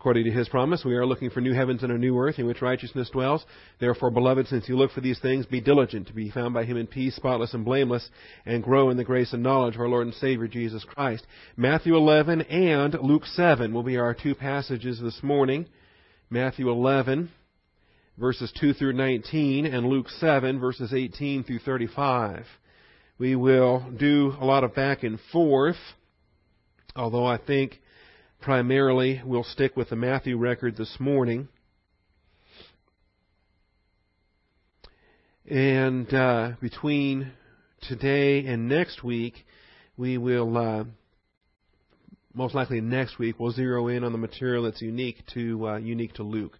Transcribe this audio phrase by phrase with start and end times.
[0.00, 0.82] according to his promise.
[0.82, 3.44] We are looking for new heavens and a new earth in which righteousness dwells.
[3.80, 6.78] Therefore, beloved, since you look for these things, be diligent to be found by him
[6.78, 8.08] in peace, spotless and blameless,
[8.46, 11.26] and grow in the grace and knowledge of our Lord and Savior Jesus Christ.
[11.54, 15.66] Matthew 11 and Luke 7 will be our two passages this morning.
[16.30, 17.28] Matthew 11
[18.16, 22.46] verses 2 through 19 and Luke 7 verses 18 through 35.
[23.18, 25.76] We will do a lot of back and forth,
[26.96, 27.78] although I think
[28.40, 31.48] primarily we'll stick with the Matthew record this morning.
[35.48, 37.32] And uh, between
[37.82, 39.34] today and next week,
[39.96, 40.84] we will uh,
[42.32, 46.14] most likely next week we'll zero in on the material that's unique to uh, unique
[46.14, 46.56] to Luke.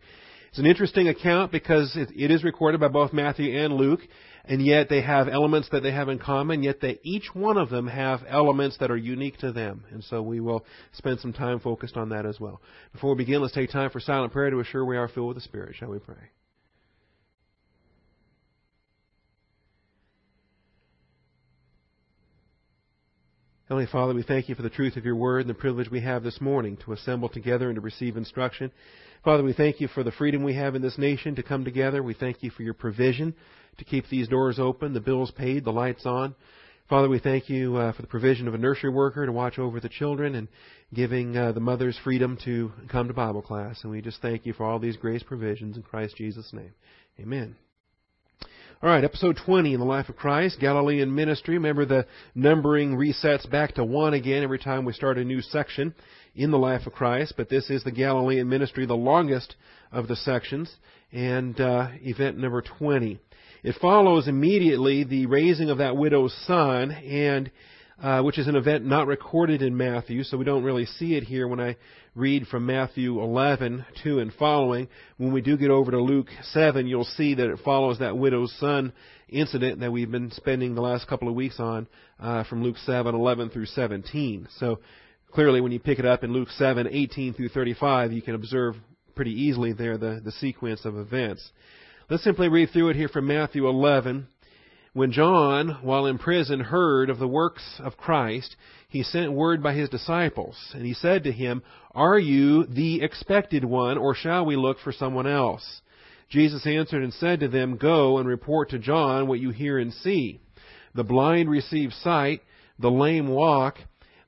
[0.51, 4.01] It's an interesting account because it, it is recorded by both Matthew and Luke,
[4.45, 7.71] and yet they have elements that they have in common, yet they each one of
[7.71, 9.85] them have elements that are unique to them.
[9.91, 12.61] And so we will spend some time focused on that as well.
[12.93, 15.37] Before we begin, let's take time for silent prayer to assure we are filled with
[15.37, 15.77] the Spirit.
[15.77, 16.31] Shall we pray?
[23.71, 26.01] Heavenly Father, we thank you for the truth of your word and the privilege we
[26.01, 28.73] have this morning to assemble together and to receive instruction.
[29.25, 32.03] Father, we thank you for the freedom we have in this nation to come together.
[32.03, 33.33] We thank you for your provision
[33.79, 36.35] to keep these doors open, the bills paid, the lights on.
[36.89, 39.79] Father, we thank you uh, for the provision of a nursery worker to watch over
[39.79, 40.49] the children and
[40.93, 43.79] giving uh, the mothers freedom to come to Bible class.
[43.85, 46.75] And we just thank you for all these grace provisions in Christ Jesus' name.
[47.21, 47.55] Amen.
[48.83, 51.57] All right, episode 20 in the life of Christ, Galilean ministry.
[51.57, 55.95] Remember the numbering resets back to 1 again every time we start a new section
[56.35, 59.55] in the life of Christ, but this is the Galilean ministry, the longest
[59.93, 60.75] of the sections,
[61.13, 63.19] and uh, event number 20.
[63.63, 67.51] It follows immediately the raising of that widow's son, and
[68.03, 71.25] uh, which is an event not recorded in Matthew, so we don't really see it
[71.25, 71.77] here when I
[72.15, 74.89] read from Matthew 11, 2 and following.
[75.19, 78.55] When we do get over to Luke 7, you'll see that it follows that widow's
[78.59, 78.93] son
[79.29, 81.87] incident that we've been spending the last couple of weeks on
[82.19, 84.49] uh, from Luke 7, 11 through 17.
[84.59, 84.81] So
[85.33, 88.77] clearly when you pick it up in Luke 7, 18 through 35, you can observe
[89.15, 91.49] pretty easily there the, the sequence of events.
[92.09, 94.27] Let's simply read through it here from Matthew 11.
[94.93, 98.57] When John, while in prison, heard of the works of Christ,
[98.89, 101.63] he sent word by his disciples, and he said to him,
[101.95, 105.81] Are you the expected one, or shall we look for someone else?
[106.29, 109.95] Jesus answered and said to them, Go and report to John what you hear and
[109.95, 110.41] see.
[110.97, 112.43] The blind receive sight,
[112.81, 113.79] the lame walk,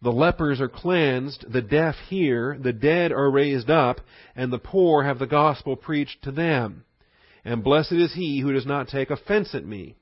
[0.01, 4.01] the lepers are cleansed, the deaf hear, the dead are raised up,
[4.37, 6.85] and the poor have the gospel preached to them.
[7.45, 9.97] And blessed is he who does not take offense at me.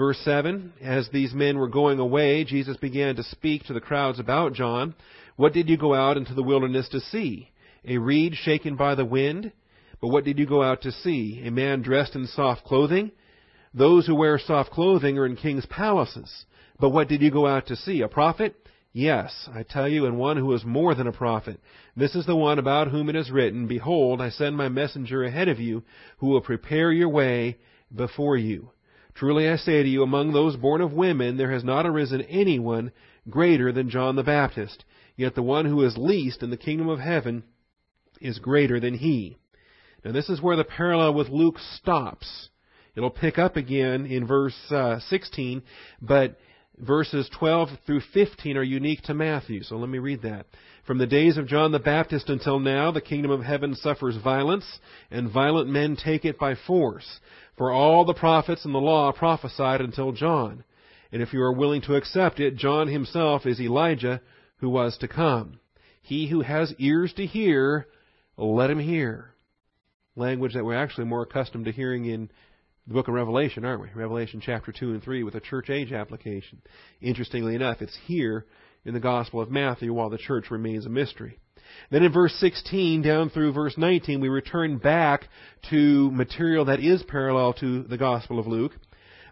[0.00, 4.18] Verse 7 As these men were going away, Jesus began to speak to the crowds
[4.18, 4.94] about John.
[5.36, 7.50] What did you go out into the wilderness to see?
[7.84, 9.52] A reed shaken by the wind?
[10.00, 11.42] But what did you go out to see?
[11.44, 13.12] A man dressed in soft clothing?
[13.74, 16.46] Those who wear soft clothing are in king's palaces.
[16.78, 18.00] But what did you go out to see?
[18.00, 18.56] A prophet?
[18.94, 21.60] Yes, I tell you, and one who is more than a prophet.
[21.94, 25.48] This is the one about whom it is written, Behold, I send my messenger ahead
[25.48, 25.82] of you,
[26.20, 27.58] who will prepare your way
[27.94, 28.70] before you.
[29.14, 32.92] Truly I say to you, among those born of women, there has not arisen anyone
[33.28, 34.84] greater than John the Baptist.
[35.16, 37.44] Yet the one who is least in the kingdom of heaven
[38.20, 39.36] is greater than he.
[40.04, 42.48] Now this is where the parallel with Luke stops.
[42.96, 45.62] It'll pick up again in verse uh, 16,
[46.00, 46.38] but
[46.78, 49.62] verses 12 through 15 are unique to Matthew.
[49.62, 50.46] So let me read that.
[50.86, 54.64] From the days of John the Baptist until now, the kingdom of heaven suffers violence,
[55.10, 57.20] and violent men take it by force.
[57.60, 60.64] For all the prophets and the law prophesied until John.
[61.12, 64.22] And if you are willing to accept it, John himself is Elijah
[64.60, 65.60] who was to come.
[66.00, 67.86] He who has ears to hear,
[68.38, 69.34] let him hear.
[70.16, 72.30] Language that we're actually more accustomed to hearing in
[72.86, 73.88] the book of Revelation, aren't we?
[73.94, 76.62] Revelation chapter 2 and 3 with a church age application.
[77.02, 78.46] Interestingly enough, it's here
[78.86, 81.38] in the Gospel of Matthew while the church remains a mystery.
[81.90, 85.28] Then in verse 16 down through verse 19, we return back
[85.70, 88.72] to material that is parallel to the Gospel of Luke.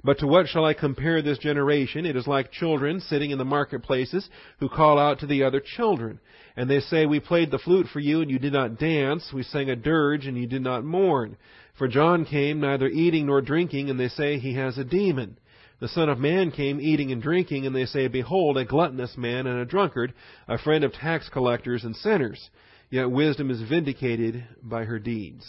[0.05, 2.07] But to what shall I compare this generation?
[2.07, 4.29] It is like children sitting in the marketplaces
[4.61, 6.21] who call out to the other children.
[6.57, 9.33] And they say, We played the flute for you and you did not dance.
[9.33, 11.37] We sang a dirge and you did not mourn.
[11.79, 15.39] For John came neither eating nor drinking, and they say he has a demon.
[15.81, 19.47] The Son of Man came eating and drinking, and they say, Behold, a gluttonous man
[19.47, 20.13] and a drunkard,
[20.49, 22.51] a friend of tax collectors and sinners.
[22.91, 25.47] Yet wisdom is vindicated by her deeds.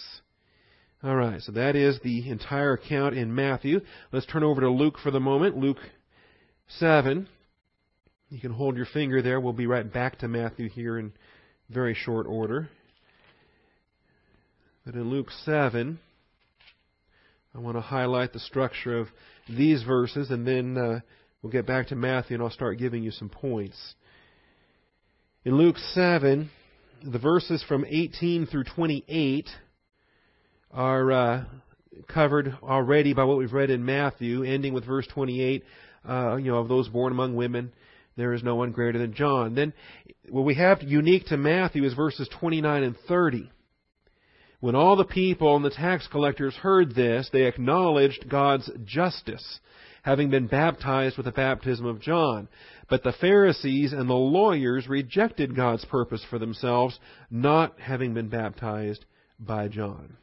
[1.01, 3.79] All right, so that is the entire account in Matthew.
[4.11, 5.57] Let's turn over to Luke for the moment.
[5.57, 5.79] Luke
[6.67, 7.27] 7.
[8.29, 9.39] You can hold your finger there.
[9.39, 11.13] We'll be right back to Matthew here in
[11.69, 12.69] very short order.
[14.85, 15.99] But in Luke 7,
[17.55, 19.07] I want to highlight the structure of
[19.49, 20.99] these verses, and then uh,
[21.41, 23.95] we'll get back to Matthew, and I'll start giving you some points.
[25.45, 26.49] In Luke 7,
[27.03, 29.47] the verses from 18 through 28
[30.71, 31.43] are uh,
[32.07, 35.63] covered already by what we've read in Matthew, ending with verse 28.
[36.07, 37.73] Uh, you know, of those born among women,
[38.15, 39.55] there is no one greater than John.
[39.55, 39.73] Then,
[40.29, 43.49] what we have unique to Matthew is verses 29 and 30.
[44.59, 49.59] When all the people and the tax collectors heard this, they acknowledged God's justice,
[50.03, 52.49] having been baptized with the baptism of John.
[52.89, 56.99] But the Pharisees and the lawyers rejected God's purpose for themselves,
[57.31, 59.05] not having been baptized
[59.39, 60.17] by John.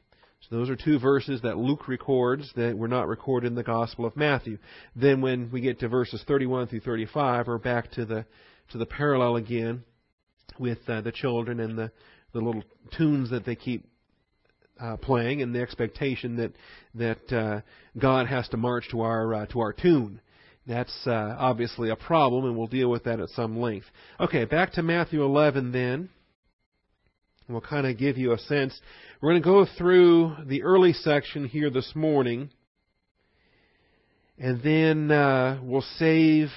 [0.48, 4.04] So those are two verses that Luke records that were not recorded in the Gospel
[4.04, 4.58] of Matthew.
[4.94, 8.26] Then when we get to verses 31 through 35, we're back to the
[8.70, 9.84] to the parallel again
[10.58, 11.90] with uh, the children and the
[12.32, 12.62] the little
[12.96, 13.86] tunes that they keep
[14.80, 16.52] uh, playing and the expectation that
[16.94, 17.60] that uh,
[17.98, 20.20] God has to march to our uh, to our tune.
[20.66, 23.86] That's uh, obviously a problem, and we'll deal with that at some length.
[24.18, 26.08] Okay, back to Matthew 11 then.
[27.48, 28.78] We'll kind of give you a sense.
[29.20, 32.50] We're going to go through the early section here this morning,
[34.36, 36.48] and then uh, we'll save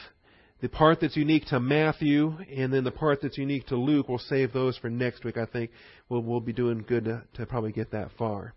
[0.61, 4.17] the part that's unique to Matthew and then the part that's unique to Luke, we'll
[4.17, 5.37] save those for next week.
[5.37, 5.71] I think
[6.09, 8.53] we'll, we'll be doing good to, to probably get that far.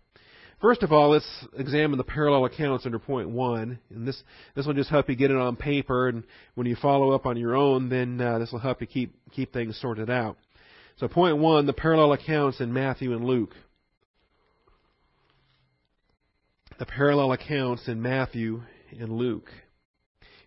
[0.63, 4.23] First of all, let's examine the parallel accounts under point one, and this
[4.55, 6.07] this will just help you get it on paper.
[6.07, 6.23] And
[6.55, 9.51] when you follow up on your own, then uh, this will help you keep keep
[9.51, 10.37] things sorted out.
[10.95, 13.53] So, point one: the parallel accounts in Matthew and Luke.
[16.79, 18.61] The parallel accounts in Matthew
[18.97, 19.49] and Luke.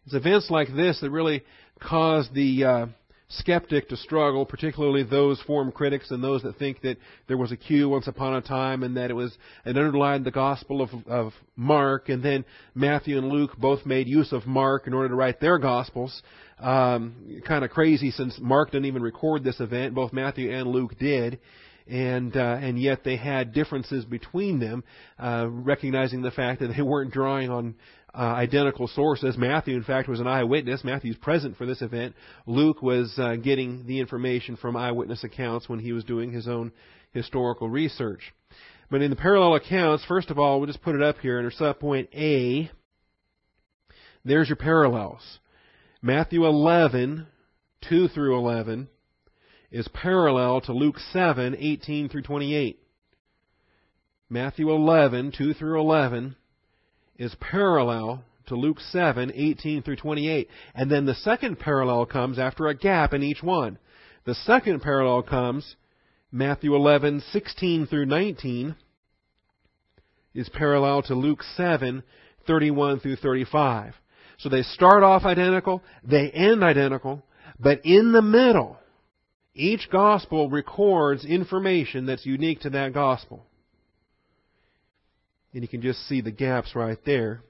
[0.07, 1.43] It's events like this that really
[1.81, 2.87] cause the uh,
[3.29, 7.57] skeptic to struggle, particularly those form critics and those that think that there was a
[7.57, 11.33] Q once upon a time and that it was it underlined the Gospel of, of
[11.57, 15.41] Mark, and then Matthew and Luke both made use of Mark in order to write
[15.41, 16.23] their Gospels.
[16.61, 19.97] Um, kind of crazy since Mark didn't even record this event.
[19.97, 21.41] Both Matthew and Luke did
[21.87, 24.85] and uh, and yet they had differences between them,
[25.19, 27.75] uh, recognizing the fact that they weren't drawing on
[28.15, 29.37] uh, identical sources.
[29.37, 30.85] Matthew, in fact, was an eyewitness.
[30.85, 32.15] Matthew's present for this event.
[32.47, 36.73] Luke was uh, getting the information from eyewitness accounts when he was doing his own
[37.13, 38.33] historical research.
[38.91, 41.51] But in the parallel accounts, first of all, we'll just put it up here under
[41.51, 42.71] subpoint A.
[44.25, 45.39] There's your parallels.
[46.03, 47.27] Matthew 11,
[47.89, 48.89] 2 through 11,
[49.71, 52.79] is parallel to Luke 7, 18 through 28.
[54.29, 56.37] Matthew 11, 2 through 11,
[57.19, 60.49] is parallel to Luke 7, 18 through 28.
[60.75, 63.79] And then the second parallel comes after a gap in each one.
[64.25, 65.77] The second parallel comes
[66.33, 68.75] Matthew 11, 16 through 19
[70.35, 72.03] is parallel to Luke 7,
[72.47, 73.95] 31 through 35.
[74.39, 77.25] So they start off identical, they end identical,
[77.59, 78.77] but in the middle,
[79.57, 83.45] each gospel records information that's unique to that gospel.
[85.53, 87.41] And you can just see the gaps right there.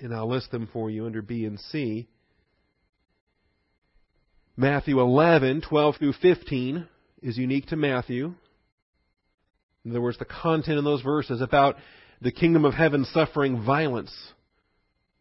[0.00, 2.08] And I'll list them for you under B and C.
[4.56, 6.88] Matthew 11, 12 through 15
[7.22, 8.34] is unique to Matthew.
[9.84, 11.76] In other words, the content in those verses about
[12.20, 14.12] the kingdom of heaven suffering violence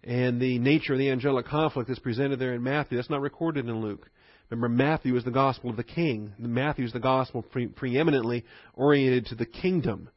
[0.03, 2.97] and the nature of the angelic conflict is presented there in Matthew.
[2.97, 4.09] That's not recorded in Luke.
[4.51, 6.33] Remember, Matthew is the gospel of the king.
[6.37, 8.43] Matthew is the gospel pre- preeminently
[8.73, 10.09] oriented to the kingdom.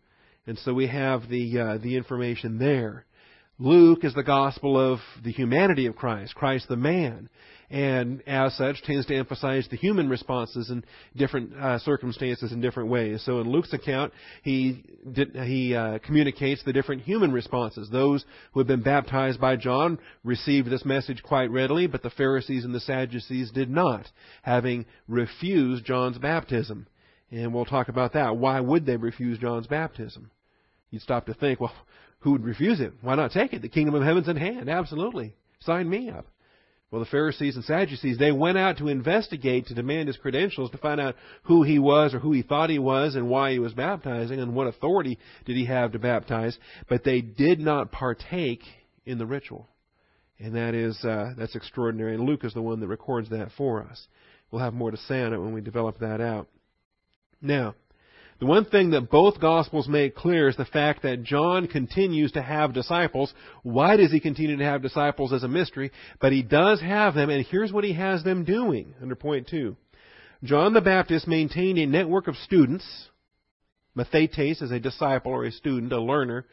[0.47, 3.07] And so we have the, uh, the information there.
[3.59, 7.29] Luke is the gospel of the humanity of Christ, Christ the man,
[7.71, 10.85] and as such tends to emphasize the human responses in
[11.15, 13.23] different uh, circumstances in different ways.
[13.25, 14.83] So in Luke's account, he
[15.13, 17.89] did, he uh, communicates the different human responses.
[17.89, 22.65] Those who have been baptized by John received this message quite readily, but the Pharisees
[22.65, 24.05] and the Sadducees did not,
[24.43, 26.89] having refused John's baptism.
[27.31, 28.37] And we'll talk about that.
[28.37, 30.33] Why would they refuse John's baptism?
[30.91, 31.73] You'd stop to think, well,
[32.25, 32.95] who would refuse it?
[33.03, 33.61] Why not take it?
[33.61, 34.71] The kingdom of heaven's in hand.
[34.71, 35.35] Absolutely.
[35.61, 36.27] Sign me up.
[36.91, 40.79] Well, the Pharisees and Sadducees, they went out to investigate, to demand his credentials, to
[40.79, 43.75] find out who he was or who he thought he was and why he was
[43.75, 46.57] baptizing and what authority did he have to baptize.
[46.89, 48.63] But they did not partake
[49.05, 49.69] in the ritual.
[50.39, 52.15] And that is, uh, that's extraordinary.
[52.15, 54.07] And Luke is the one that records that for us.
[54.51, 56.49] We'll have more to say on it when we develop that out.
[57.43, 57.75] Now,
[58.41, 62.43] the one thing that both Gospels make clear is the fact that John continues to
[62.43, 63.33] have disciples.
[63.63, 65.93] Why does he continue to have disciples as a mystery?
[66.21, 69.77] But he does have them, and here's what he has them doing under point two.
[70.43, 72.85] John the Baptist maintained a network of students,
[73.97, 76.47] Mathetes is a disciple or a student, a learner.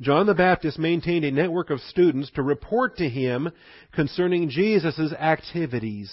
[0.00, 3.50] John the Baptist maintained a network of students to report to him
[3.92, 6.12] concerning Jesus' activities.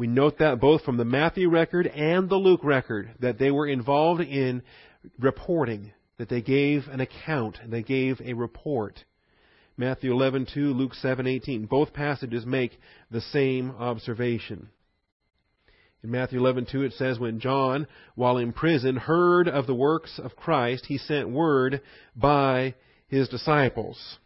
[0.00, 3.66] We note that both from the Matthew record and the Luke record that they were
[3.66, 4.62] involved in
[5.18, 9.04] reporting, that they gave an account, they gave a report.
[9.76, 11.68] Matthew 11:2, Luke 7:18.
[11.68, 12.80] Both passages make
[13.10, 14.70] the same observation.
[16.02, 20.34] In Matthew 11:2 it says when John while in prison heard of the works of
[20.34, 21.82] Christ he sent word
[22.16, 22.74] by
[23.06, 24.18] his disciples.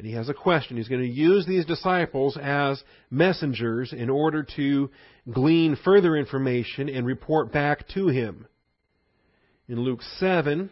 [0.00, 0.78] And he has a question.
[0.78, 4.88] He's going to use these disciples as messengers in order to
[5.30, 8.46] glean further information and report back to him.
[9.68, 10.70] In Luke 7,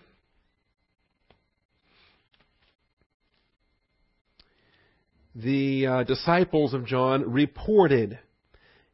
[5.34, 8.18] the uh, disciples of John reported,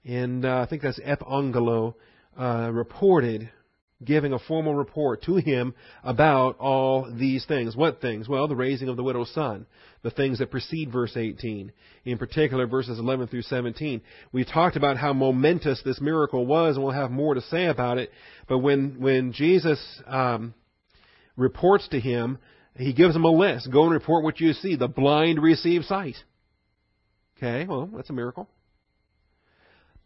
[0.04, 1.94] and uh, I think that's epangelo,
[2.36, 3.52] uh, reported,
[4.02, 7.76] giving a formal report to him about all these things.
[7.76, 8.28] What things?
[8.28, 9.66] Well, the raising of the widow's son,
[10.02, 11.72] the things that precede verse 18,
[12.04, 14.02] in particular verses 11 through 17.
[14.32, 17.98] We talked about how momentous this miracle was, and we'll have more to say about
[17.98, 18.10] it.
[18.48, 20.54] But when when Jesus um,
[21.36, 22.38] reports to him,
[22.76, 23.70] he gives him a list.
[23.70, 24.76] Go and report what you see.
[24.76, 26.16] The blind receive sight.
[27.36, 28.48] Okay, well, that's a miracle.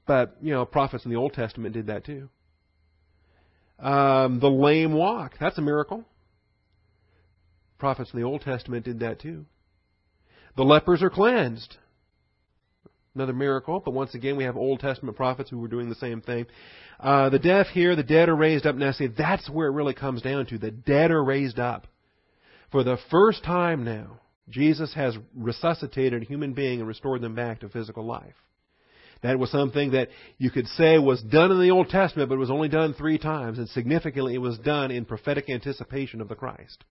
[0.07, 2.31] But, you know, prophets in the Old Testament did that too.
[3.79, 5.35] Um, the lame walk.
[5.39, 6.05] That's a miracle.
[7.79, 9.47] Prophets in the Old Testament did that too.
[10.57, 11.77] The lepers are cleansed.
[13.15, 16.21] Another miracle, but once again, we have Old Testament prophets who were doing the same
[16.21, 16.47] thing.
[17.01, 18.77] Uh, the deaf hear, the dead are raised up.
[18.77, 20.59] Now, see, that's where it really comes down to.
[20.59, 21.87] The dead are raised up.
[22.71, 27.61] For the first time now, Jesus has resuscitated a human being and restored them back
[27.61, 28.35] to physical life.
[29.23, 30.09] That was something that
[30.39, 33.19] you could say was done in the Old Testament, but it was only done three
[33.19, 36.85] times, and significantly it was done in prophetic anticipation of the Christ.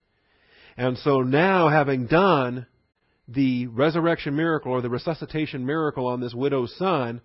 [0.76, 2.66] And so now, having done
[3.26, 7.20] the resurrection miracle or the resuscitation miracle on this widow's son,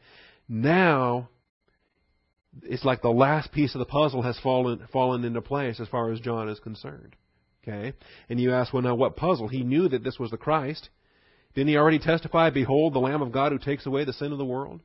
[0.47, 1.29] now
[2.61, 6.11] it's like the last piece of the puzzle has fallen fallen into place as far
[6.11, 7.15] as John is concerned.
[7.63, 7.93] Okay?
[8.29, 9.47] And you ask, well, now what puzzle?
[9.47, 10.89] He knew that this was the Christ.
[11.55, 14.37] Didn't he already testify, Behold, the Lamb of God who takes away the sin of
[14.37, 14.81] the world?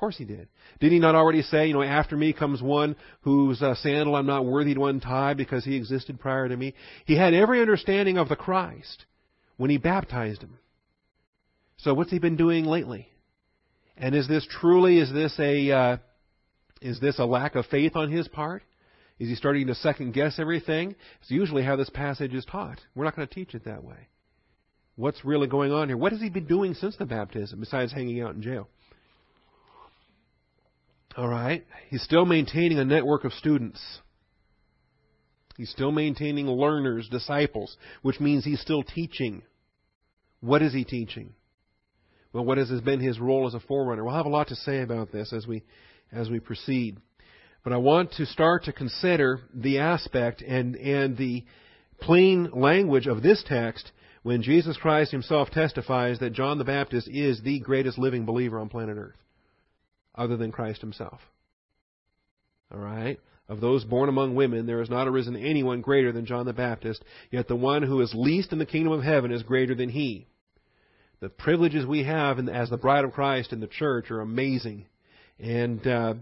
[0.00, 0.48] Of course he did.
[0.80, 4.24] Did he not already say, you know, after me comes one whose uh, sandal I'm
[4.24, 6.72] not worthy to untie because he existed prior to me?
[7.04, 9.04] He had every understanding of the Christ
[9.58, 10.58] when he baptized him.
[11.76, 13.08] So what's he been doing lately?
[13.98, 15.96] And is this truly, is this a, uh,
[16.80, 18.62] is this a lack of faith on his part?
[19.18, 20.96] Is he starting to second guess everything?
[21.20, 22.80] It's usually how this passage is taught.
[22.94, 24.08] We're not going to teach it that way.
[24.96, 25.98] What's really going on here?
[25.98, 28.70] What has he been doing since the baptism besides hanging out in jail?
[31.16, 31.66] All right.
[31.88, 33.80] He's still maintaining a network of students.
[35.56, 39.42] He's still maintaining learners, disciples, which means he's still teaching.
[40.40, 41.34] What is he teaching?
[42.32, 44.04] Well, what has been his role as a forerunner?
[44.04, 45.64] We'll have a lot to say about this as we
[46.12, 46.98] as we proceed.
[47.62, 51.44] But I want to start to consider the aspect and, and the
[52.00, 57.42] plain language of this text when Jesus Christ himself testifies that John the Baptist is
[57.42, 59.16] the greatest living believer on planet Earth,
[60.14, 61.20] other than Christ himself.
[62.72, 63.18] All right?
[63.48, 67.02] Of those born among women, there has not arisen anyone greater than John the Baptist,
[67.32, 70.28] yet the one who is least in the kingdom of heaven is greater than he.
[71.20, 74.86] The privileges we have as the bride of Christ in the church are amazing.
[75.38, 76.14] And uh,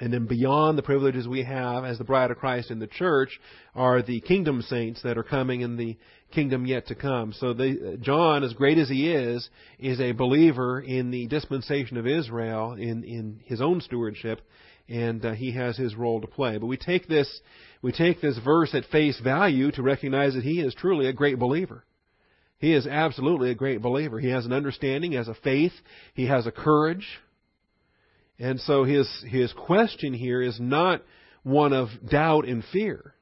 [0.00, 3.40] and then beyond the privileges we have as the bride of Christ in the church
[3.74, 5.96] are the kingdom saints that are coming in the
[6.32, 7.32] kingdom yet to come.
[7.32, 9.48] So the, John, as great as he is,
[9.78, 14.40] is a believer in the dispensation of Israel in, in his own stewardship,
[14.88, 16.58] and uh, he has his role to play.
[16.58, 17.40] But we take this
[17.82, 21.38] we take this verse at face value to recognize that he is truly a great
[21.38, 21.84] believer.
[22.58, 24.18] He is absolutely a great believer.
[24.18, 25.72] He has an understanding, he has a faith,
[26.14, 27.06] he has a courage,
[28.38, 31.02] and so his, his question here is not
[31.42, 33.14] one of doubt and fear.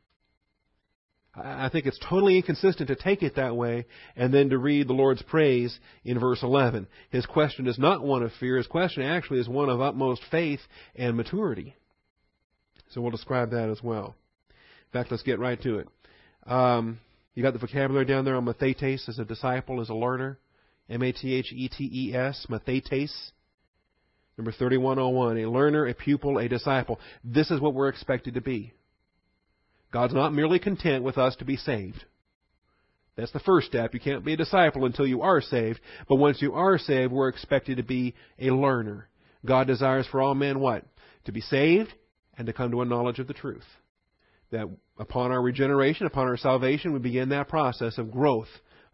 [1.36, 4.92] I think it's totally inconsistent to take it that way and then to read the
[4.92, 6.86] Lord's praise in verse 11.
[7.10, 8.56] His question is not one of fear.
[8.56, 10.60] His question actually is one of utmost faith
[10.94, 11.74] and maturity.
[12.90, 14.14] So we'll describe that as well.
[14.48, 15.88] In fact, let's get right to it.
[16.46, 17.00] Um,
[17.34, 20.38] you got the vocabulary down there on mathetes as a disciple, as a learner.
[20.88, 23.32] M-A-T-H-E-T-E-S, mathetes.
[24.36, 26.98] Number 3101, a learner, a pupil, a disciple.
[27.22, 28.72] This is what we're expected to be.
[29.92, 32.04] God's not merely content with us to be saved.
[33.16, 33.94] That's the first step.
[33.94, 35.78] You can't be a disciple until you are saved.
[36.08, 39.08] But once you are saved, we're expected to be a learner.
[39.46, 40.84] God desires for all men what?
[41.26, 41.92] To be saved
[42.36, 43.62] and to come to a knowledge of the truth.
[44.50, 48.48] that upon our regeneration, upon our salvation, we begin that process of growth,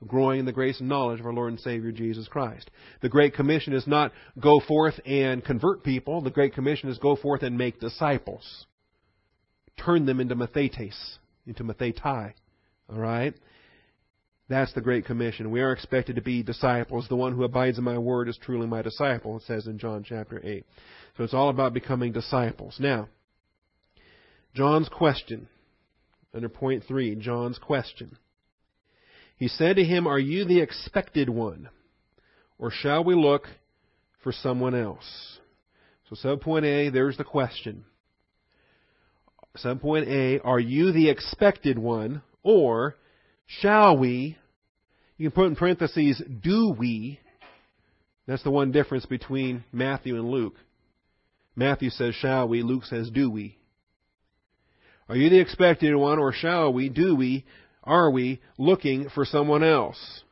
[0.06, 2.70] growing in the grace and knowledge of our Lord and Savior Jesus Christ.
[3.02, 6.22] The Great Commission is not go forth and convert people.
[6.22, 8.66] The Great Commission is go forth and make disciples.
[9.84, 12.32] Turn them into mathetes, into mathetai.
[12.90, 13.34] All right?
[14.48, 15.52] That's the Great Commission.
[15.52, 17.06] We are expected to be disciples.
[17.08, 20.04] The one who abides in my word is truly my disciple, it says in John
[20.06, 20.66] chapter 8.
[21.16, 22.76] So it's all about becoming disciples.
[22.80, 23.08] Now,
[24.54, 25.48] John's question,
[26.34, 28.16] under point 3, John's question.
[29.40, 31.70] He said to him, Are you the expected one?
[32.58, 33.44] Or shall we look
[34.22, 35.38] for someone else?
[36.08, 37.86] So, subpoint A, there's the question.
[39.56, 42.20] Subpoint A, are you the expected one?
[42.42, 42.96] Or
[43.46, 44.36] shall we?
[45.16, 47.18] You can put in parentheses, do we?
[48.26, 50.56] That's the one difference between Matthew and Luke.
[51.56, 52.62] Matthew says, shall we?
[52.62, 53.56] Luke says, do we?
[55.08, 57.46] Are you the expected one, or shall we, do we,
[57.82, 60.22] are we looking for someone else?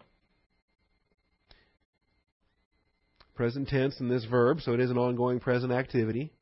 [3.34, 6.32] Present tense in this verb, so it is an ongoing present activity.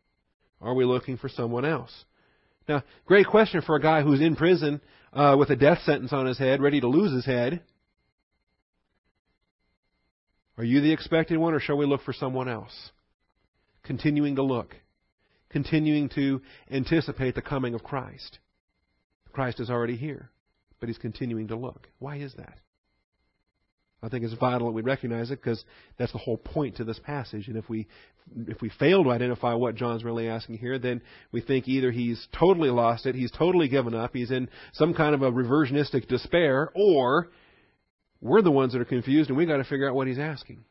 [0.61, 1.93] Are we looking for someone else?
[2.69, 4.81] Now, great question for a guy who's in prison
[5.13, 7.61] uh, with a death sentence on his head, ready to lose his head.
[10.59, 12.91] Are you the expected one, or shall we look for someone else?
[13.85, 14.75] Continuing to look,
[15.51, 18.39] continuing to anticipate the coming of Christ.
[19.33, 20.31] Christ is already here,
[20.80, 21.88] but he's continuing to look.
[21.99, 22.59] Why is that?
[24.02, 25.64] I think it's vital that we recognize it because
[25.99, 27.49] that's the whole point to this passage.
[27.49, 27.87] And if we
[28.47, 31.00] if we fail to identify what John's really asking here, then
[31.33, 35.14] we think either he's totally lost it, he's totally given up, he's in some kind
[35.14, 37.28] of a reversionistic despair, or
[38.21, 40.64] we're the ones that are confused and we've got to figure out what he's asking.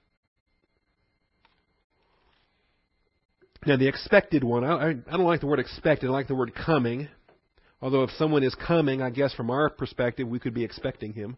[3.65, 6.53] Now, the expected one, I, I don't like the word expected, I like the word
[6.53, 7.07] coming.
[7.85, 11.37] Although, if someone is coming, I guess from our perspective, we could be expecting him.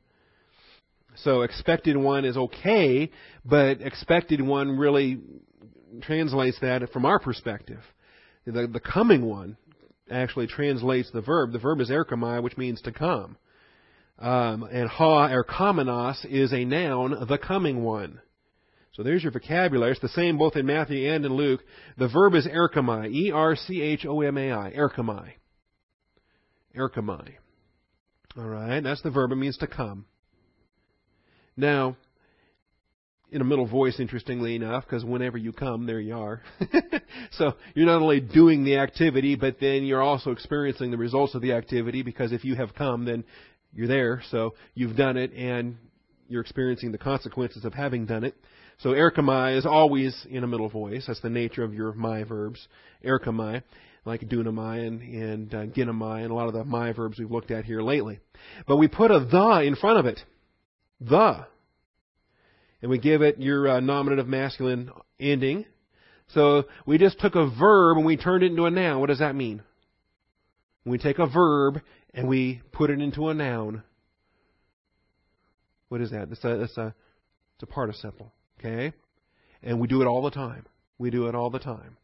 [1.15, 3.11] So expected one is okay,
[3.43, 5.19] but expected one really
[6.03, 7.81] translates that from our perspective.
[8.45, 9.57] The, the coming one
[10.09, 11.51] actually translates the verb.
[11.51, 13.35] The verb is erchomai, which means to come.
[14.17, 18.21] Um, and ha or is a noun, the coming one.
[18.93, 19.91] So there's your vocabulary.
[19.91, 21.59] It's the same both in Matthew and in Luke.
[21.97, 25.33] The verb is erchomai, E-R-C-H-O-M-A-I, erchomai.
[26.77, 27.33] Erchomai.
[28.37, 29.31] All right, that's the verb.
[29.31, 30.05] It means to come.
[31.55, 31.97] Now,
[33.31, 36.41] in a middle voice, interestingly enough, because whenever you come, there you are.
[37.31, 41.41] so you're not only doing the activity, but then you're also experiencing the results of
[41.41, 43.23] the activity, because if you have come, then
[43.73, 45.77] you're there, so you've done it, and
[46.29, 48.35] you're experiencing the consequences of having done it.
[48.79, 51.05] So erchomai is always in a middle voice.
[51.07, 52.67] That's the nature of your my verbs.
[53.03, 53.63] Erchomai,
[54.07, 57.51] like dunamai and, and uh, ginomai, and a lot of the my verbs we've looked
[57.51, 58.19] at here lately.
[58.67, 60.19] But we put a the in front of it
[60.99, 61.45] the.
[62.81, 65.65] And we give it your uh, nominative masculine ending.
[66.33, 68.99] So we just took a verb and we turned it into a noun.
[68.99, 69.63] What does that mean?
[70.85, 71.81] we take a verb
[72.13, 73.83] and we put it into a noun.
[75.89, 76.29] What is that?
[76.31, 76.95] It's a, it's a,
[77.55, 78.31] it's a participle.
[78.59, 78.93] Okay?
[79.63, 80.65] And we do it all the time.
[80.97, 81.97] We do it all the time.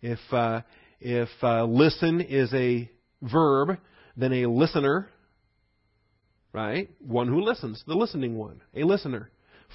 [0.00, 0.62] If, uh,
[1.02, 2.90] if uh, listen is a
[3.22, 3.78] verb,
[4.16, 5.08] then a listener
[6.52, 6.90] right?
[7.00, 9.30] One who listens, the listening one, a listener.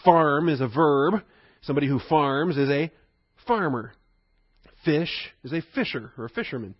[0.05, 1.15] Farm is a verb.
[1.61, 2.91] Somebody who farms is a
[3.47, 3.93] farmer.
[4.85, 5.11] Fish
[5.43, 6.75] is a fisher or a fisherman.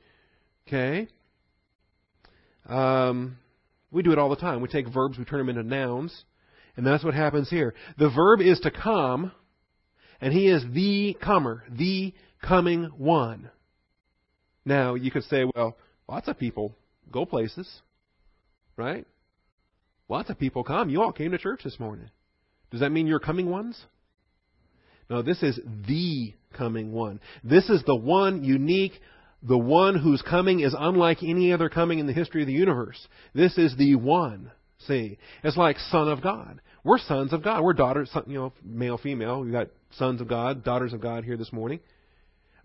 [0.67, 1.07] Okay?
[2.67, 3.37] Um,
[3.91, 4.61] we do it all the time.
[4.61, 6.25] We take verbs, we turn them into nouns,
[6.75, 7.73] and that's what happens here.
[7.97, 9.31] The verb is to come,
[10.21, 13.49] and he is the comer, the coming one.
[14.67, 15.77] Now, you could say, well,
[16.09, 16.75] lots of people
[17.09, 17.69] go places,
[18.75, 19.07] right?
[20.09, 20.89] Lots of people come.
[20.89, 22.09] You all came to church this morning.
[22.69, 23.81] Does that mean you're coming ones?
[25.09, 27.21] No, this is the coming one.
[27.45, 28.91] This is the one unique,
[29.41, 33.07] the one whose coming is unlike any other coming in the history of the universe.
[33.33, 34.51] This is the one.
[34.85, 36.59] See, it's like Son of God.
[36.83, 37.63] We're sons of God.
[37.63, 39.39] We're daughters, you know, male, female.
[39.39, 41.79] We've got sons of God, daughters of God here this morning.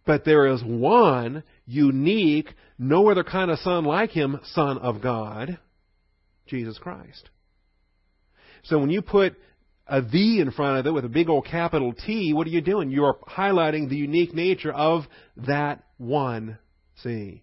[0.04, 5.58] But there is one unique, no other kind of son like him, Son of God.
[6.46, 7.30] Jesus Christ.
[8.64, 9.36] So when you put
[9.86, 12.60] a the in front of it with a big old capital T, what are you
[12.60, 12.90] doing?
[12.90, 15.04] You're highlighting the unique nature of
[15.46, 16.58] that one.
[17.02, 17.42] See?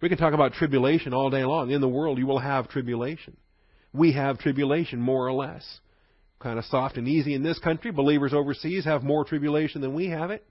[0.00, 1.70] We can talk about tribulation all day long.
[1.70, 3.36] In the world, you will have tribulation.
[3.92, 5.64] We have tribulation, more or less.
[6.40, 7.90] Kind of soft and easy in this country.
[7.90, 10.46] Believers overseas have more tribulation than we have it.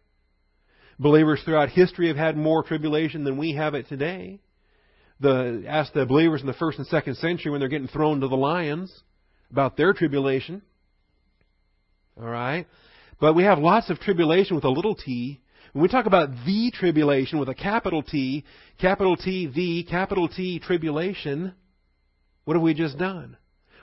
[0.99, 4.39] Believers throughout history have had more tribulation than we have it today.
[5.19, 8.27] the ask the believers in the first and second century when they're getting thrown to
[8.27, 9.03] the lions
[9.51, 10.61] about their tribulation.
[12.19, 12.67] All right?
[13.19, 15.39] But we have lots of tribulation with a little t.
[15.73, 18.43] When we talk about the tribulation with a capital T,
[18.79, 21.53] capital T, the, capital T, tribulation,
[22.45, 23.37] what have we just done?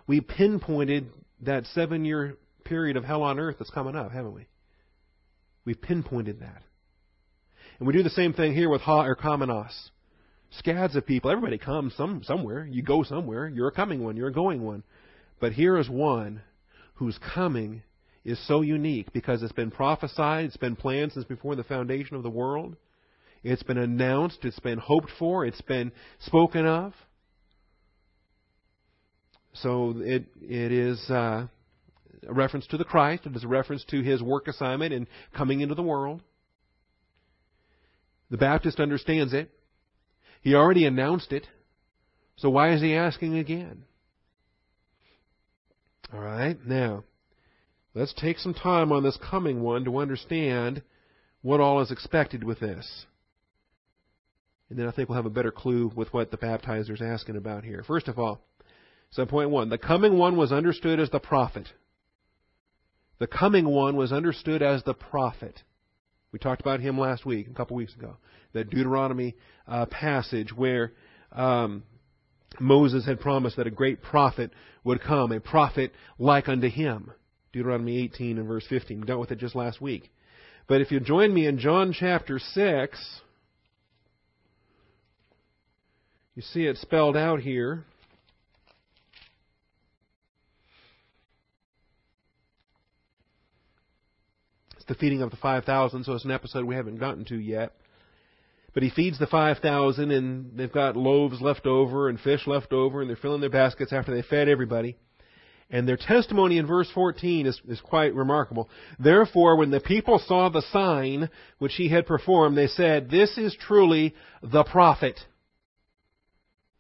[0.07, 1.11] We pinpointed
[1.43, 4.47] that seven year period of hell on earth that's coming up, haven't we?
[5.65, 6.63] We've pinpointed that.
[7.79, 9.73] And we do the same thing here with Ha erchomenos.
[10.59, 11.31] Scads of people.
[11.31, 12.65] Everybody comes some, somewhere.
[12.65, 13.49] You go somewhere.
[13.49, 14.17] You're a coming one.
[14.17, 14.85] You're a going one.
[15.41, 16.43] But here is one
[16.95, 17.83] whose coming
[18.25, 22.23] is so unique because it's been prophesied, it's been planned since before the foundation of
[22.23, 22.77] the world.
[23.43, 26.95] It's been announced, it's been hoped for, it's been spoken of.
[29.53, 31.47] So it it is uh,
[32.27, 33.27] a reference to the Christ.
[33.27, 35.07] It is a reference to his work assignment and
[35.37, 36.23] coming into the world.
[38.35, 39.49] The Baptist understands it.
[40.41, 41.47] He already announced it.
[42.35, 43.85] So why is he asking again?
[46.13, 47.05] All right, now
[47.95, 50.83] let's take some time on this coming one to understand
[51.43, 53.07] what all is expected with this.
[54.69, 57.37] And then I think we'll have a better clue with what the baptizer is asking
[57.37, 57.85] about here.
[57.87, 58.41] First of all,
[59.11, 61.69] so point one, the coming one was understood as the prophet.
[63.21, 65.63] The coming one was understood as the prophet.
[66.35, 68.17] We talked about him last week, a couple weeks ago.
[68.55, 69.37] That Deuteronomy
[69.69, 70.91] uh, passage where
[71.31, 71.85] um,
[72.59, 74.51] Moses had promised that a great prophet
[74.83, 77.13] would come, a prophet like unto him.
[77.53, 79.03] Deuteronomy 18 and verse 15.
[79.03, 80.11] We dealt with it just last week.
[80.67, 83.21] But if you join me in John chapter 6,
[86.35, 87.85] you see it spelled out here.
[94.87, 97.73] The feeding of the 5,000, so it's an episode we haven't gotten to yet.
[98.75, 103.01] But he feeds the 5,000 and they've got loaves left over and fish left over
[103.01, 104.97] and they're filling their baskets after they fed everybody.
[105.71, 108.69] And their testimony in verse 14 is, is quite remarkable.
[108.99, 113.57] Therefore, when the people saw the sign which he had performed, they said, This is
[113.59, 115.19] truly the prophet.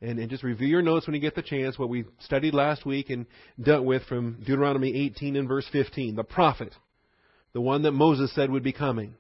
[0.03, 2.85] And, and just review your notes when you get the chance, what we studied last
[2.85, 3.25] week and
[3.61, 6.17] dealt with from Deuteronomy 18 and verse 15.
[6.17, 6.75] The prophet
[7.55, 9.15] the one that Moses said would be coming.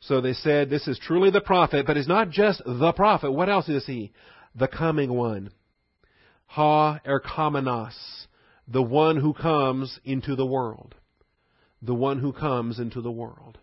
[0.00, 3.30] So they said, This is truly the prophet, but he's not just the prophet.
[3.30, 4.12] What else is he?
[4.54, 5.52] The coming one.
[6.46, 7.94] Ha erchomenos,
[8.66, 10.94] the one who comes into the world.
[11.80, 13.56] The one who comes into the world.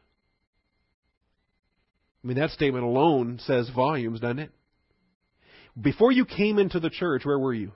[2.24, 4.52] I mean, that statement alone says volumes, doesn't it?
[5.80, 7.74] Before you came into the church, where were you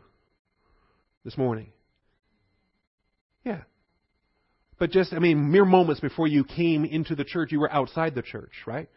[1.24, 1.72] this morning?
[4.82, 8.16] But just, I mean, mere moments before you came into the church, you were outside
[8.16, 8.90] the church, right?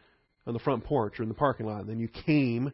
[0.47, 1.83] On the front porch or in the parking lot.
[1.83, 2.73] And then you came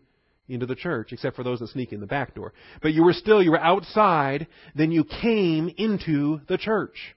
[0.48, 2.52] into the church, except for those that sneak in the back door.
[2.80, 4.46] But you were still, you were outside,
[4.76, 7.16] then you came into the church.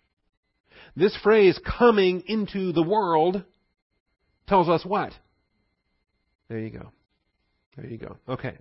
[0.95, 3.43] This phrase, coming into the world,
[4.47, 5.13] tells us what?
[6.49, 6.91] There you go.
[7.77, 8.17] There you go.
[8.27, 8.57] Okay.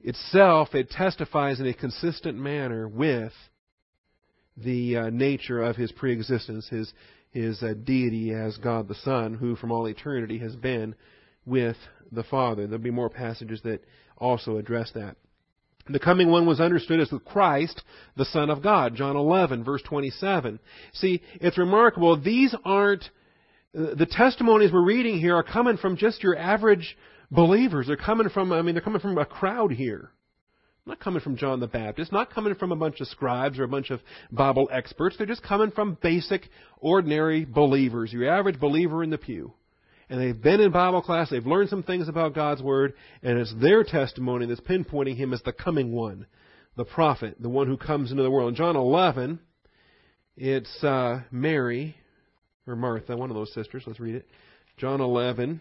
[0.00, 3.32] Itself, it testifies in a consistent manner with
[4.64, 6.92] the uh, nature of his preexistence, his
[7.30, 10.94] his uh, deity as God the Son, who from all eternity has been
[11.44, 11.76] with
[12.10, 12.66] the Father.
[12.66, 13.84] There'll be more passages that
[14.16, 15.16] also address that.
[15.88, 17.82] The coming one was understood as the Christ,
[18.16, 18.94] the Son of God.
[18.94, 20.58] John 11, verse 27.
[20.92, 22.20] See, it's remarkable.
[22.20, 23.04] These aren't,
[23.74, 26.96] uh, the testimonies we're reading here are coming from just your average
[27.30, 27.86] believers.
[27.86, 30.10] They're coming from, I mean, they're coming from a crowd here.
[30.88, 33.68] Not coming from John the Baptist, not coming from a bunch of scribes or a
[33.68, 34.00] bunch of
[34.32, 35.16] Bible experts.
[35.18, 36.48] They're just coming from basic,
[36.78, 39.52] ordinary believers, your average believer in the pew.
[40.08, 43.54] And they've been in Bible class, they've learned some things about God's Word, and it's
[43.60, 46.24] their testimony that's pinpointing him as the coming one,
[46.74, 48.48] the prophet, the one who comes into the world.
[48.48, 49.40] In John 11,
[50.38, 51.96] it's uh, Mary,
[52.66, 53.82] or Martha, one of those sisters.
[53.86, 54.26] Let's read it.
[54.78, 55.60] John 11.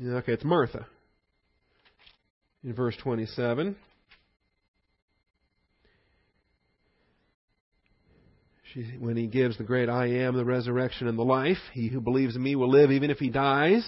[0.00, 0.86] Okay, it's Martha
[2.64, 3.76] in verse 27.
[8.72, 12.00] She, when he gives the great I am, the resurrection and the life, he who
[12.00, 13.84] believes in me will live even if he dies.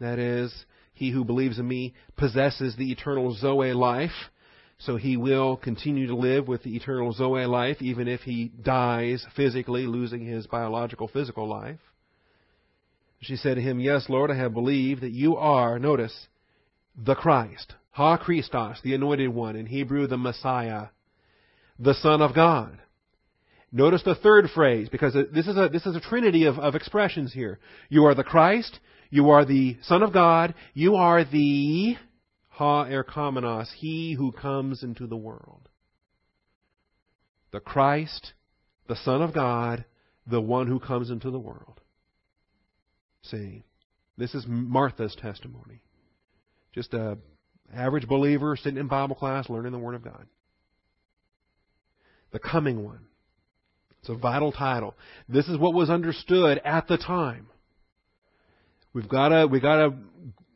[0.00, 0.52] That is,
[0.94, 4.10] he who believes in me possesses the eternal Zoe life.
[4.78, 9.24] So he will continue to live with the eternal Zoe life even if he dies
[9.36, 11.78] physically, losing his biological physical life.
[13.20, 16.28] She said to him, Yes, Lord, I have believed that you are, notice,
[16.96, 17.74] the Christ.
[17.92, 20.88] Ha Christos, the anointed one, in Hebrew, the Messiah,
[21.78, 22.78] the Son of God.
[23.70, 27.32] Notice the third phrase, because this is a, this is a trinity of, of expressions
[27.32, 27.58] here.
[27.88, 28.78] You are the Christ,
[29.10, 31.96] you are the Son of God, you are the
[32.48, 35.68] ha erchomenos, he who comes into the world.
[37.50, 38.32] The Christ,
[38.88, 39.84] the Son of God,
[40.26, 41.80] the one who comes into the world.
[43.22, 43.64] See,
[44.16, 45.82] this is Martha's testimony.
[46.74, 47.18] Just a
[47.74, 50.26] average believer sitting in Bible class learning the Word of God.
[52.32, 53.06] The coming one.
[54.00, 54.96] It's a vital title.
[55.28, 57.46] This is what was understood at the time.
[58.92, 59.94] We've got to we got to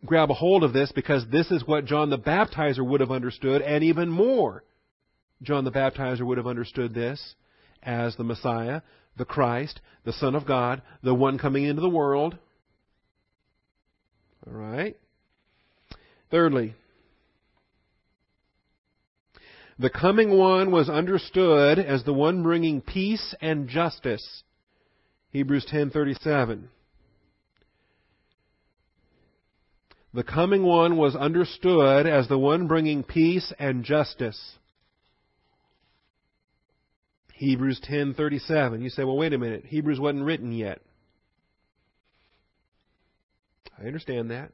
[0.05, 3.62] grab a hold of this because this is what John the Baptizer would have understood,
[3.62, 4.64] and even more.
[5.42, 7.35] John the Baptizer would have understood this
[7.83, 8.81] as the Messiah,
[9.16, 12.37] the Christ, the Son of God, the one coming into the world.
[14.46, 14.96] All right.
[16.30, 16.74] Thirdly,
[19.78, 24.42] the coming one was understood as the one bringing peace and justice.
[25.30, 26.68] Hebrews 10:37.
[30.14, 34.58] The coming one was understood as the one bringing peace and justice.
[37.34, 38.80] Hebrews 10:37.
[38.80, 39.66] You say, "Well, wait a minute.
[39.66, 40.80] Hebrews wasn't written yet."
[43.78, 44.52] I understand that.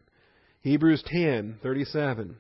[0.62, 2.36] Hebrews 10:37.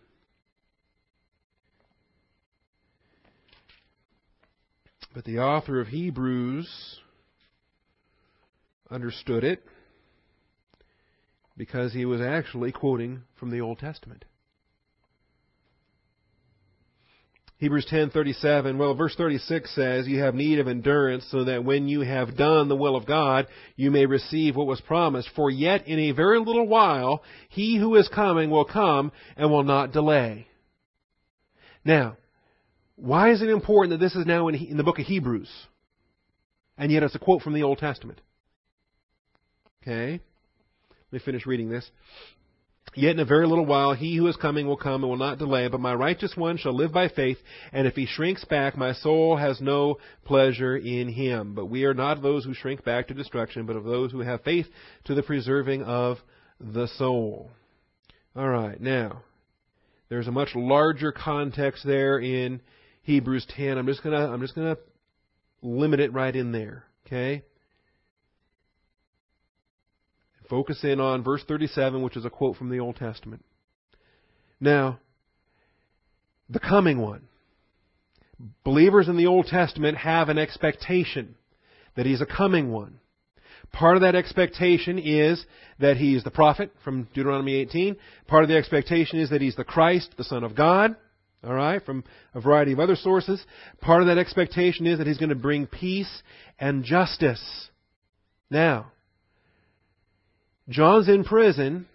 [5.12, 7.00] But the author of Hebrews
[8.90, 9.64] understood it
[11.56, 14.24] because he was actually quoting from the Old Testament.
[17.62, 22.00] Hebrews 10:37 well verse 36 says you have need of endurance so that when you
[22.00, 23.46] have done the will of God
[23.76, 27.94] you may receive what was promised for yet in a very little while he who
[27.94, 30.48] is coming will come and will not delay.
[31.84, 32.16] Now
[32.96, 35.48] why is it important that this is now in, in the book of Hebrews?
[36.76, 38.20] And yet it's a quote from the Old Testament.
[39.84, 40.20] Okay?
[40.90, 41.88] Let me finish reading this.
[42.94, 45.38] Yet in a very little while he who is coming will come and will not
[45.38, 47.38] delay, but my righteous one shall live by faith,
[47.72, 51.54] and if he shrinks back, my soul has no pleasure in him.
[51.54, 54.42] But we are not those who shrink back to destruction, but of those who have
[54.42, 54.66] faith
[55.04, 56.18] to the preserving of
[56.60, 57.50] the soul.
[58.36, 59.22] All right, now,
[60.10, 62.60] there's a much larger context there in
[63.02, 63.78] Hebrews 10.
[63.78, 64.76] I'm just gonna I'm just gonna
[65.62, 66.84] limit it right in there.
[67.06, 67.42] Okay.
[70.48, 73.44] Focus in on verse 37, which is a quote from the Old Testament.
[74.60, 74.98] Now,
[76.48, 77.22] the coming one.
[78.64, 81.36] Believers in the Old Testament have an expectation
[81.96, 82.98] that he's a coming one.
[83.72, 85.44] Part of that expectation is
[85.78, 87.96] that he's the prophet from Deuteronomy 18.
[88.26, 90.96] Part of the expectation is that he's the Christ, the Son of God.
[91.44, 93.44] All right, from a variety of other sources.
[93.80, 96.22] Part of that expectation is that he's going to bring peace
[96.58, 97.68] and justice.
[98.48, 98.92] Now,
[100.68, 101.86] John's in prison.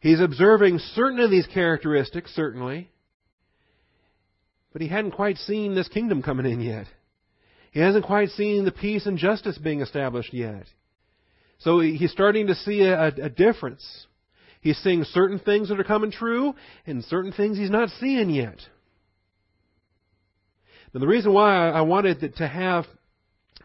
[0.00, 2.90] He's observing certain of these characteristics, certainly.
[4.72, 6.86] But he hadn't quite seen this kingdom coming in yet.
[7.70, 10.66] He hasn't quite seen the peace and justice being established yet.
[11.58, 14.06] So he's starting to see a, a difference.
[14.60, 16.54] He's seeing certain things that are coming true
[16.86, 18.58] and certain things he's not seeing yet.
[20.92, 22.86] Now, the reason why I wanted to have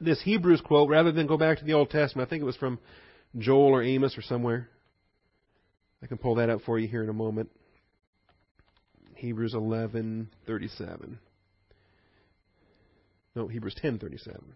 [0.02, 2.58] this Hebrews quote rather than go back to the Old Testament, I think it was
[2.58, 2.80] from
[3.38, 4.70] Joel or Amos or somewhere.
[6.02, 7.50] I can pull that up for you here in a moment.
[9.16, 11.20] Hebrews 11:37.
[13.36, 14.56] No, Hebrews 10:37.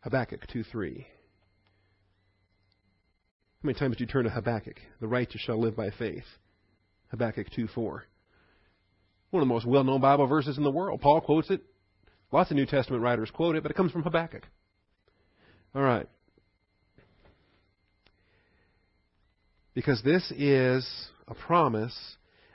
[0.00, 1.06] Habakkuk 2:3.
[3.60, 4.80] How many times do you turn to Habakkuk?
[5.00, 6.38] The righteous shall live by faith.
[7.10, 8.04] Habakkuk 2:4.
[9.30, 11.00] One of the most well-known Bible verses in the world.
[11.00, 11.64] Paul quotes it.
[12.30, 14.42] Lots of New Testament writers quote it, but it comes from Habakkuk.
[15.74, 16.06] All right.
[19.74, 20.86] Because this is
[21.26, 21.96] a promise,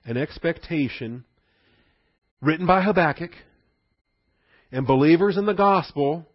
[0.05, 1.23] an expectation
[2.41, 3.31] written by Habakkuk,
[4.71, 6.27] and believers in the gospel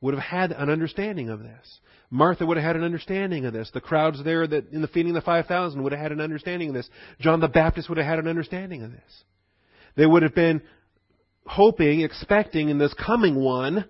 [0.00, 1.80] would have had an understanding of this.
[2.10, 3.70] Martha would have had an understanding of this.
[3.72, 6.68] The crowds there that in the feeding of the 5,000 would have had an understanding
[6.68, 6.88] of this.
[7.18, 9.24] John the Baptist would have had an understanding of this.
[9.96, 10.62] They would have been
[11.46, 13.84] hoping, expecting in this coming one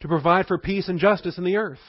[0.00, 1.80] to provide for peace and justice in the earth.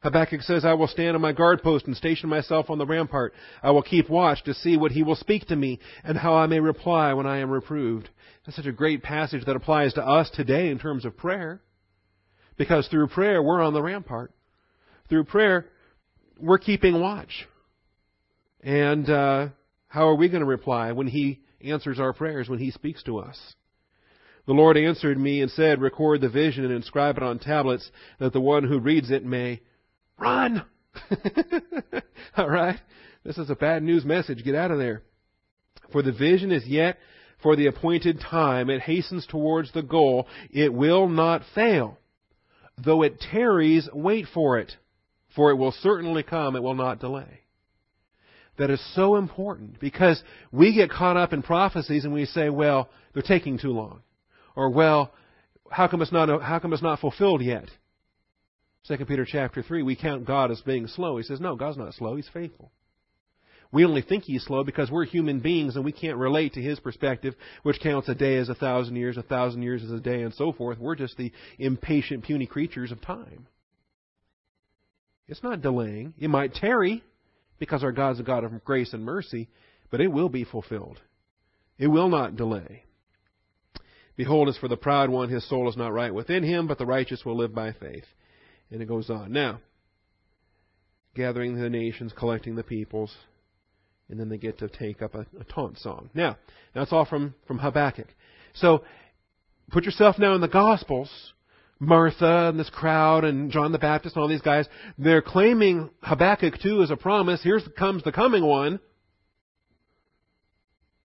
[0.00, 3.32] Habakkuk says, I will stand on my guard post and station myself on the rampart.
[3.62, 6.46] I will keep watch to see what he will speak to me and how I
[6.46, 8.10] may reply when I am reproved.
[8.44, 11.62] That's such a great passage that applies to us today in terms of prayer.
[12.58, 14.32] Because through prayer, we're on the rampart.
[15.08, 15.66] Through prayer,
[16.38, 17.48] we're keeping watch.
[18.60, 19.48] And uh,
[19.88, 23.18] how are we going to reply when He answers our prayers when He speaks to
[23.18, 23.38] us.
[24.46, 28.32] The Lord answered me and said, Record the vision and inscribe it on tablets, that
[28.32, 29.60] the one who reads it may
[30.18, 30.64] run.
[32.36, 32.78] All right?
[33.24, 34.44] This is a bad news message.
[34.44, 35.02] Get out of there.
[35.92, 36.98] For the vision is yet
[37.42, 38.68] for the appointed time.
[38.68, 40.28] It hastens towards the goal.
[40.50, 41.98] It will not fail.
[42.82, 44.72] Though it tarries, wait for it,
[45.34, 46.56] for it will certainly come.
[46.56, 47.40] It will not delay.
[48.56, 52.88] That is so important because we get caught up in prophecies and we say, well,
[53.12, 54.03] they're taking too long.
[54.56, 55.12] Or, well,
[55.70, 57.68] how come it's not, how come it's not fulfilled yet?
[58.86, 61.16] 2 Peter chapter 3, we count God as being slow.
[61.16, 62.16] He says, no, God's not slow.
[62.16, 62.70] He's faithful.
[63.72, 66.78] We only think he's slow because we're human beings and we can't relate to his
[66.78, 70.22] perspective, which counts a day as a thousand years, a thousand years as a day,
[70.22, 70.78] and so forth.
[70.78, 73.48] We're just the impatient, puny creatures of time.
[75.26, 76.14] It's not delaying.
[76.18, 77.02] It might tarry
[77.58, 79.48] because our God's a God of grace and mercy,
[79.90, 81.00] but it will be fulfilled.
[81.76, 82.83] It will not delay.
[84.16, 86.86] Behold, as for the proud one, his soul is not right within him, but the
[86.86, 88.04] righteous will live by faith.
[88.70, 89.32] And it goes on.
[89.32, 89.60] Now,
[91.14, 93.14] gathering the nations, collecting the peoples,
[94.08, 96.10] and then they get to take up a, a taunt song.
[96.14, 96.36] Now,
[96.74, 98.08] that's all from, from Habakkuk.
[98.54, 98.84] So,
[99.70, 101.10] put yourself now in the Gospels.
[101.80, 106.54] Martha and this crowd and John the Baptist and all these guys, they're claiming Habakkuk
[106.62, 107.42] 2 as a promise.
[107.42, 108.78] Here comes the coming one.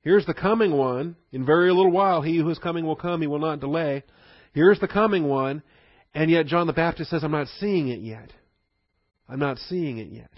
[0.01, 1.15] Here's the coming one.
[1.31, 3.21] In very little while, he who is coming will come.
[3.21, 4.03] He will not delay.
[4.53, 5.63] Here's the coming one.
[6.13, 8.31] And yet John the Baptist says, I'm not seeing it yet.
[9.29, 10.31] I'm not seeing it yet.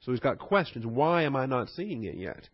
[0.00, 0.86] So he's got questions.
[0.86, 2.48] Why am I not seeing it yet?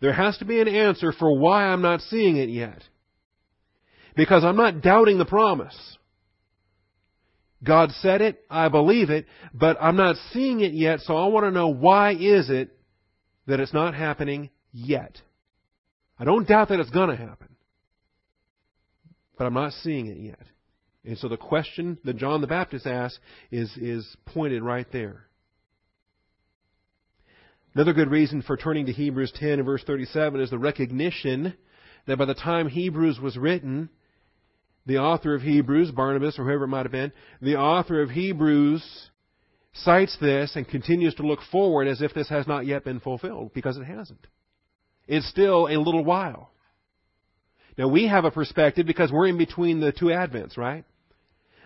[0.00, 2.82] There has to be an answer for why I'm not seeing it yet.
[4.16, 5.76] Because I'm not doubting the promise.
[7.62, 11.46] God said it, I believe it, but I'm not seeing it yet, so I want
[11.46, 12.76] to know why is it
[13.46, 15.20] that it's not happening yet.
[16.18, 17.48] I don't doubt that it's going to happen.
[19.38, 20.46] But I'm not seeing it yet.
[21.04, 23.18] And so the question that John the Baptist asks
[23.50, 25.26] is, is pointed right there.
[27.74, 31.54] Another good reason for turning to Hebrews 10 and verse 37 is the recognition
[32.06, 33.90] that by the time Hebrews was written,
[34.86, 39.10] the author of Hebrews, Barnabas or whoever it might have been, the author of Hebrews
[39.72, 43.52] cites this and continues to look forward as if this has not yet been fulfilled,
[43.54, 44.26] because it hasn't.
[45.06, 46.50] It's still a little while.
[47.76, 50.84] Now we have a perspective because we're in between the two advents, right?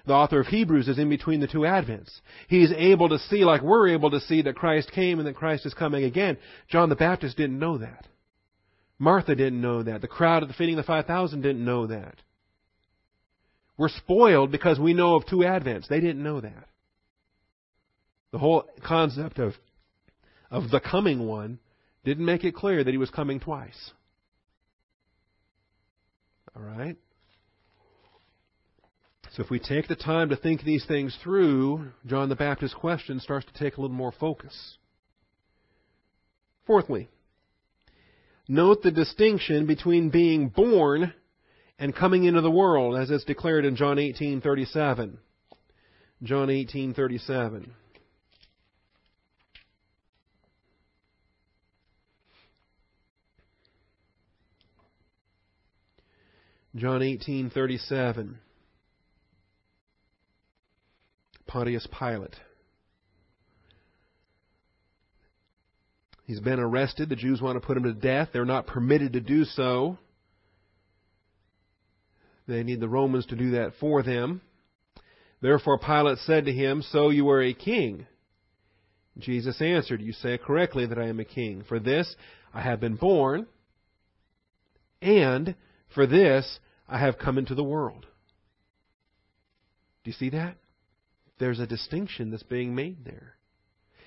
[0.07, 2.11] The author of Hebrews is in between the two advents.
[2.49, 5.67] He's able to see, like we're able to see, that Christ came and that Christ
[5.67, 6.39] is coming again.
[6.69, 8.07] John the Baptist didn't know that.
[8.99, 10.01] Martha didn't know that.
[10.01, 12.17] The crowd at the feeding of the 5,000 didn't know that.
[13.77, 15.87] We're spoiled because we know of two advents.
[15.89, 16.69] They didn't know that.
[18.33, 19.55] The whole concept of,
[20.51, 21.61] of the coming one
[22.05, 23.93] didn't make it clear that he was coming twice.
[26.57, 26.97] All right?
[29.33, 33.21] So if we take the time to think these things through, John the Baptist's question
[33.21, 34.79] starts to take a little more focus.
[36.67, 37.09] Fourthly,
[38.49, 41.13] note the distinction between being born
[41.79, 45.19] and coming into the world as it's declared in John 18:37.
[46.23, 47.71] John 18:37.
[56.77, 58.37] John 18:37.
[61.47, 62.37] Pontius Pilate.
[66.25, 67.09] He's been arrested.
[67.09, 68.29] The Jews want to put him to death.
[68.33, 69.97] They're not permitted to do so.
[72.47, 74.43] They need the Romans to do that for them.
[75.41, 78.07] Therefore Pilate said to him, So you are a king.
[79.19, 81.65] Jesus answered, You say correctly that I am a king.
[81.67, 82.15] For this
[82.53, 83.47] I have been born,
[85.01, 85.55] and
[85.95, 88.07] for this I have come into the world.
[90.05, 90.57] Do you see that?
[91.39, 93.35] There's a distinction that's being made there.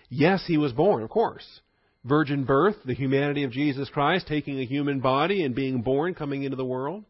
[0.10, 1.62] Yes, he was born, of course.
[2.04, 6.44] Virgin birth, the humanity of Jesus Christ, taking a human body and being born, coming
[6.44, 7.06] into the world.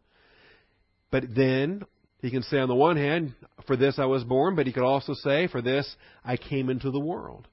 [1.09, 1.85] But then,
[2.21, 3.33] he can say on the one hand,
[3.65, 6.91] for this I was born, but he could also say, for this I came into
[6.91, 7.47] the world.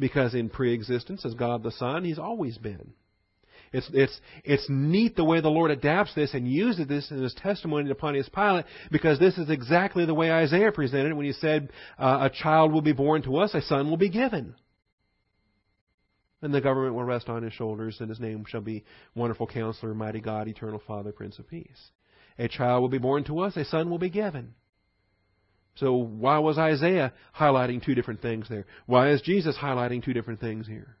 [0.00, 2.92] Because in pre-existence, as God the Son, he's always been.
[3.72, 7.34] It's, it's, it's neat the way the Lord adapts this and uses this in his
[7.34, 11.32] testimony to Pontius Pilate because this is exactly the way Isaiah presented it when he
[11.32, 14.54] said, uh, A child will be born to us, a son will be given.
[16.40, 19.92] And the government will rest on his shoulders, and his name shall be Wonderful Counselor,
[19.92, 21.90] Mighty God, Eternal Father, Prince of Peace.
[22.38, 24.54] A child will be born to us, a son will be given.
[25.74, 28.66] So why was Isaiah highlighting two different things there?
[28.86, 30.96] Why is Jesus highlighting two different things here?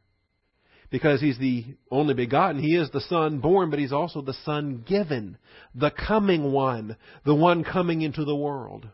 [0.90, 2.62] Because he's the only begotten.
[2.62, 5.38] He is the Son born, but he's also the Son given,
[5.74, 8.88] the coming one, the one coming into the world.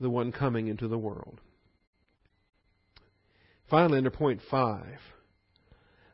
[0.00, 1.40] The one coming into the world.
[3.68, 4.98] Finally, under point five,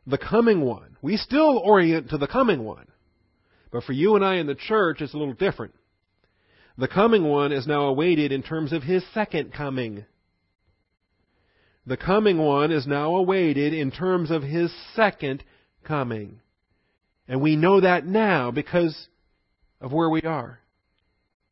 [0.05, 0.97] the coming one.
[1.01, 2.87] We still orient to the coming one.
[3.71, 5.73] But for you and I in the church, it's a little different.
[6.77, 10.05] The coming one is now awaited in terms of his second coming.
[11.87, 15.41] The coming one is now awaited in terms of his second
[15.85, 16.41] coming.
[17.29, 19.07] And we know that now because
[19.79, 20.59] of where we are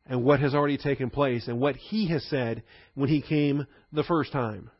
[0.04, 2.62] and what has already taken place and what he has said
[2.94, 4.70] when he came the first time.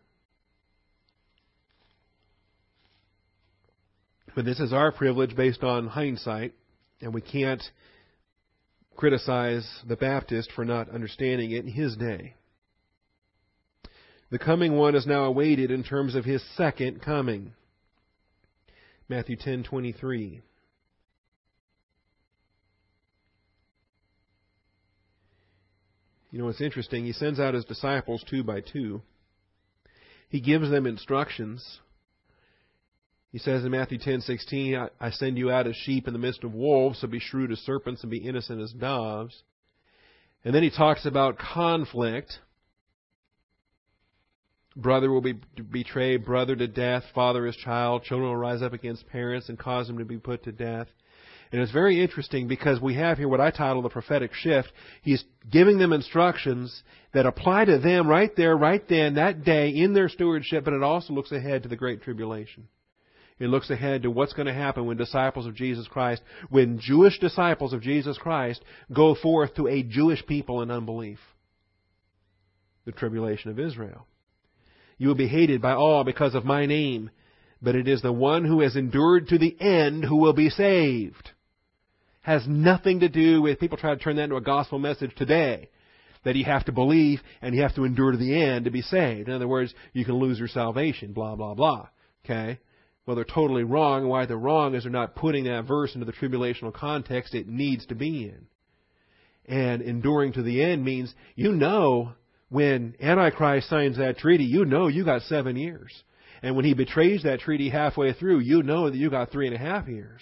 [4.35, 6.53] But this is our privilege based on hindsight,
[7.01, 7.63] and we can't
[8.95, 12.35] criticize the Baptist for not understanding it in his day.
[14.31, 17.53] The coming one is now awaited in terms of his second coming.
[19.09, 20.43] Matthew 10:23
[26.33, 27.05] You know, it's interesting.
[27.07, 29.01] He sends out his disciples two by two.
[30.29, 31.81] He gives them instructions.
[33.33, 36.53] He says in Matthew 10:16, I send you out as sheep in the midst of
[36.53, 39.45] wolves, so be shrewd as serpents and be innocent as doves.
[40.45, 42.39] And then he talks about conflict.
[44.77, 49.09] Brother will be betray brother to death, father his child, children will rise up against
[49.09, 50.87] parents and cause them to be put to death.
[51.51, 54.70] And it's very interesting because we have here what I title the prophetic shift.
[55.03, 56.83] He's giving them instructions
[57.14, 60.83] that apply to them right there, right then, that day, in their stewardship, but it
[60.83, 62.68] also looks ahead to the Great Tribulation.
[63.39, 67.18] It looks ahead to what's going to happen when disciples of Jesus Christ, when Jewish
[67.18, 68.62] disciples of Jesus Christ
[68.93, 71.20] go forth to a Jewish people in unbelief.
[72.87, 74.07] The tribulation of Israel.
[74.99, 77.11] You will be hated by all because of my name,
[77.61, 81.31] but it is the one who has endured to the end who will be saved.
[82.23, 85.71] Has nothing to do with, people try to turn that into a gospel message today.
[86.25, 88.83] That you have to believe and you have to endure to the end to be
[88.83, 89.29] saved.
[89.29, 91.89] In other words, you can lose your salvation, blah, blah, blah.
[92.25, 92.59] Okay?
[93.07, 94.09] Well, they're totally wrong.
[94.09, 97.87] Why they're wrong is they're not putting that verse into the tribulational context it needs
[97.87, 98.47] to be in.
[99.47, 102.15] And enduring to the end means you know
[102.49, 105.93] when Antichrist signs that treaty, you know you got seven years.
[106.43, 109.57] And when he betrays that treaty halfway through, you know that you got three and
[109.57, 110.21] a half years.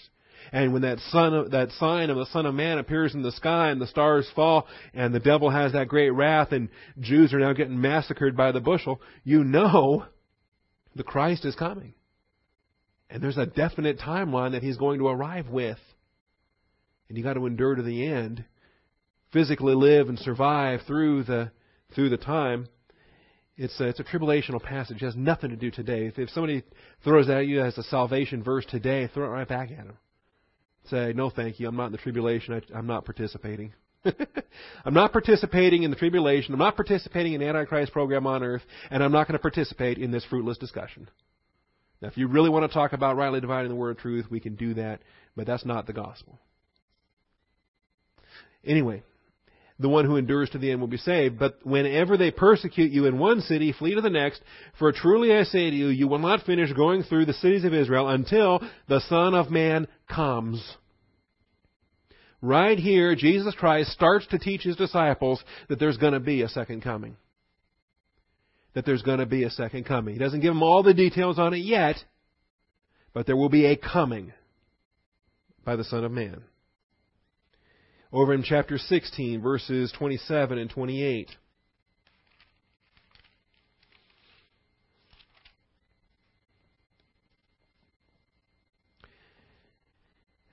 [0.53, 3.33] And when that son of, that sign of the Son of Man appears in the
[3.33, 6.69] sky and the stars fall and the devil has that great wrath and
[7.01, 10.05] Jews are now getting massacred by the bushel, you know
[10.95, 11.95] the Christ is coming.
[13.11, 15.79] And there's a definite timeline that he's going to arrive with.
[17.09, 18.45] And you got to endure to the end,
[19.33, 21.51] physically live and survive through the
[21.95, 22.69] through the time.
[23.57, 25.01] It's a, it's a tribulational passage.
[25.01, 26.07] It has nothing to do today.
[26.07, 26.65] If, if somebody
[27.05, 29.97] throws that at you as a salvation verse today, throw it right back at them.
[30.91, 31.69] Say, no, thank you.
[31.69, 32.55] I'm not in the tribulation.
[32.55, 33.73] I, I'm not participating.
[34.85, 36.53] I'm not participating in the tribulation.
[36.53, 39.99] I'm not participating in the Antichrist program on earth, and I'm not going to participate
[39.99, 41.09] in this fruitless discussion.
[42.03, 44.41] Now, if you really want to talk about rightly dividing the word of truth, we
[44.41, 45.01] can do that,
[45.37, 46.39] but that's not the gospel.
[48.65, 49.03] Anyway,
[49.79, 51.39] the one who endures to the end will be saved.
[51.39, 54.41] But whenever they persecute you in one city, flee to the next.
[54.79, 57.75] For truly I say to you, you will not finish going through the cities of
[57.75, 60.65] Israel until the Son of Man comes.
[62.41, 66.49] Right here, Jesus Christ starts to teach his disciples that there's going to be a
[66.49, 67.17] second coming.
[68.75, 70.15] That there's going to be a second coming.
[70.15, 71.97] He doesn't give them all the details on it yet,
[73.13, 74.33] but there will be a coming
[75.65, 76.43] by the Son of Man
[78.15, 81.31] over in chapter 16, verses 27 and 28.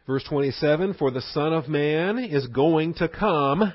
[0.08, 3.72] Verse 27 For the Son of Man is going to come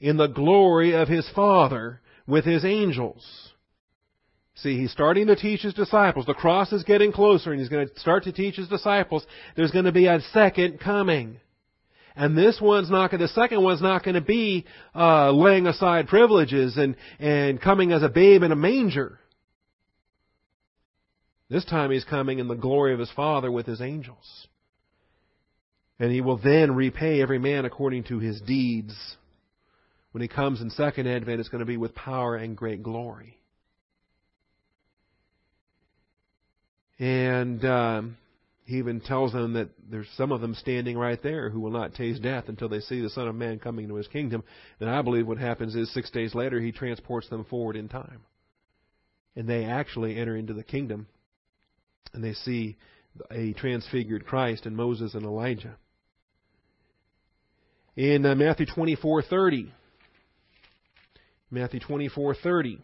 [0.00, 3.50] in the glory of his Father with his angels.
[4.54, 6.26] See, he's starting to teach his disciples.
[6.26, 9.26] The cross is getting closer, and he's going to start to teach his disciples
[9.56, 11.40] there's going to be a second coming.
[12.16, 16.06] And this one's not going, the second one's not going to be uh, laying aside
[16.06, 19.18] privileges and, and coming as a babe in a manger.
[21.50, 24.46] This time he's coming in the glory of his Father with his angels.
[25.98, 28.94] And he will then repay every man according to his deeds.
[30.12, 33.38] When he comes in second advent, it's going to be with power and great glory.
[36.98, 38.16] And um,
[38.64, 41.94] he even tells them that there's some of them standing right there who will not
[41.94, 44.42] taste death until they see the Son of Man coming into his kingdom.
[44.80, 48.22] And I believe what happens is six days later he transports them forward in time.
[49.36, 51.08] And they actually enter into the kingdom.
[52.14, 52.78] And they see
[53.30, 55.76] a transfigured Christ and Moses and Elijah.
[57.96, 59.70] In uh, Matthew 24:30,
[61.50, 62.78] Matthew 24:30.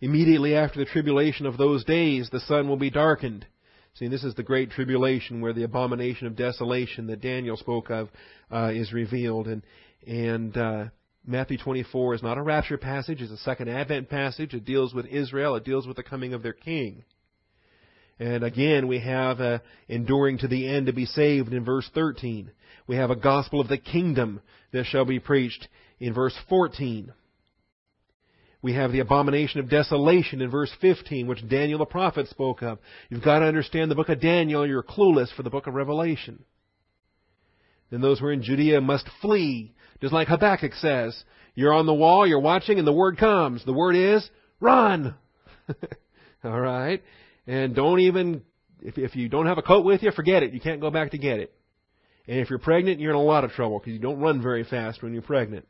[0.00, 3.46] Immediately after the tribulation of those days, the sun will be darkened.
[3.94, 8.08] See, this is the great tribulation where the abomination of desolation that Daniel spoke of
[8.50, 9.46] uh, is revealed.
[9.46, 9.62] And,
[10.06, 10.84] and uh,
[11.26, 14.54] Matthew 24 is not a rapture passage, it's a second advent passage.
[14.54, 17.04] It deals with Israel, it deals with the coming of their king.
[18.18, 22.50] And again, we have a enduring to the end to be saved in verse 13.
[22.86, 24.40] We have a gospel of the kingdom
[24.72, 27.12] that shall be preached in verse 14.
[28.62, 32.78] We have the abomination of desolation in verse 15, which Daniel the prophet spoke of.
[33.08, 36.44] You've got to understand the book of Daniel, you're clueless for the book of Revelation.
[37.90, 41.24] Then those who are in Judea must flee, just like Habakkuk says.
[41.54, 43.64] You're on the wall, you're watching, and the word comes.
[43.64, 44.28] The word is,
[44.60, 45.14] run!
[46.44, 47.02] All right?
[47.46, 48.42] And don't even,
[48.80, 50.52] if, if you don't have a coat with you, forget it.
[50.52, 51.52] You can't go back to get it.
[52.28, 54.64] And if you're pregnant, you're in a lot of trouble because you don't run very
[54.64, 55.66] fast when you're pregnant.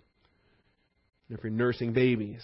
[1.31, 2.43] If you're nursing babies.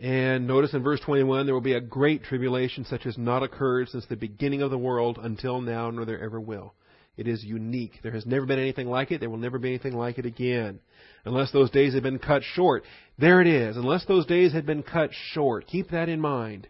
[0.00, 3.90] And notice in verse 21, there will be a great tribulation such as not occurred
[3.90, 6.74] since the beginning of the world until now, nor there ever will.
[7.18, 7.98] It is unique.
[8.02, 9.20] There has never been anything like it.
[9.20, 10.80] There will never be anything like it again.
[11.26, 12.84] Unless those days have been cut short.
[13.18, 13.76] There it is.
[13.76, 15.66] Unless those days had been cut short.
[15.66, 16.66] Keep that in mind.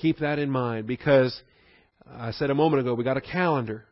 [0.00, 1.42] Keep that in mind because
[2.08, 3.86] I said a moment ago, we got a calendar.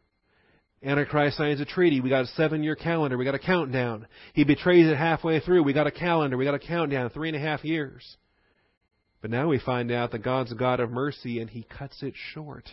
[0.85, 2.01] Antichrist signs a treaty.
[2.01, 3.16] We got a seven year calendar.
[3.16, 4.07] We got a countdown.
[4.35, 5.62] He betrays it halfway through.
[5.62, 6.37] We got a calendar.
[6.37, 7.11] We got a countdown.
[7.11, 8.16] Three and a half years.
[9.22, 12.12] But now we find out that God's a God of mercy and He cuts it
[12.32, 12.68] short.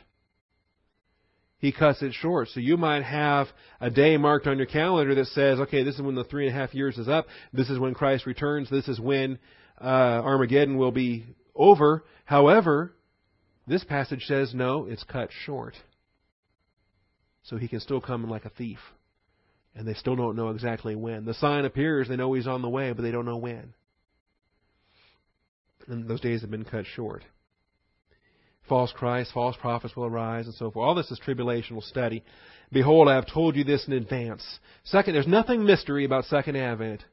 [1.59, 2.49] He cuts it short.
[2.49, 3.47] So you might have
[3.79, 6.55] a day marked on your calendar that says, okay, this is when the three and
[6.55, 7.27] a half years is up.
[7.53, 8.69] This is when Christ returns.
[8.69, 9.37] This is when
[9.79, 12.03] uh, Armageddon will be over.
[12.25, 12.95] However,
[13.67, 15.75] this passage says, no, it's cut short.
[17.43, 18.79] So he can still come like a thief.
[19.75, 21.25] And they still don't know exactly when.
[21.25, 23.73] The sign appears, they know he's on the way, but they don't know when.
[25.87, 27.23] And those days have been cut short.
[28.69, 30.85] False Christ, false prophets will arise, and so forth.
[30.85, 32.23] All this is tribulational study.
[32.71, 34.45] Behold, I have told you this in advance.
[34.83, 37.03] Second, there's nothing mystery about Second Advent.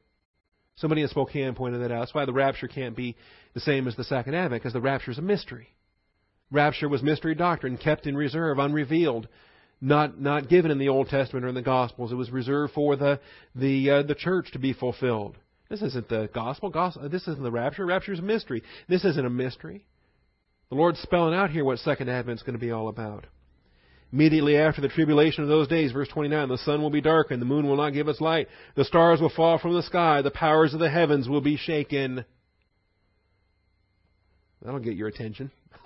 [0.75, 1.99] Somebody in Spokane pointed that out.
[1.99, 3.17] That's why the rapture can't be
[3.53, 5.69] the same as the Second Advent, because the rapture is a mystery.
[6.51, 9.27] Rapture was mystery doctrine, kept in reserve, unrevealed,
[9.81, 12.11] not not given in the Old Testament or in the Gospels.
[12.11, 13.19] It was reserved for the
[13.55, 15.37] the uh, the church to be fulfilled.
[15.69, 16.69] This isn't the gospel.
[16.69, 17.07] gospel.
[17.09, 17.85] This isn't the rapture.
[17.85, 18.63] Rapture is a mystery.
[18.87, 19.85] This isn't a mystery.
[20.69, 23.25] The Lord's spelling out here what Second Advent is going to be all about.
[24.11, 27.45] Immediately after the tribulation of those days, verse 29, the sun will be darkened, the
[27.45, 30.73] moon will not give its light, the stars will fall from the sky, the powers
[30.73, 32.25] of the heavens will be shaken.
[34.63, 35.51] That'll get your attention.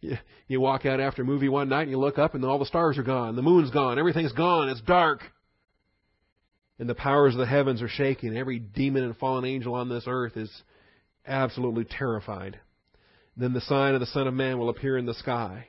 [0.00, 2.66] you, walk out after a movie one night and you look up and all the
[2.66, 5.20] stars are gone, the moon's gone, everything's gone, it's dark.
[6.78, 8.36] And the powers of the heavens are shaking.
[8.36, 10.50] Every demon and fallen angel on this earth is
[11.26, 12.60] absolutely terrified.
[13.36, 15.66] Then the sign of the Son of Man will appear in the sky.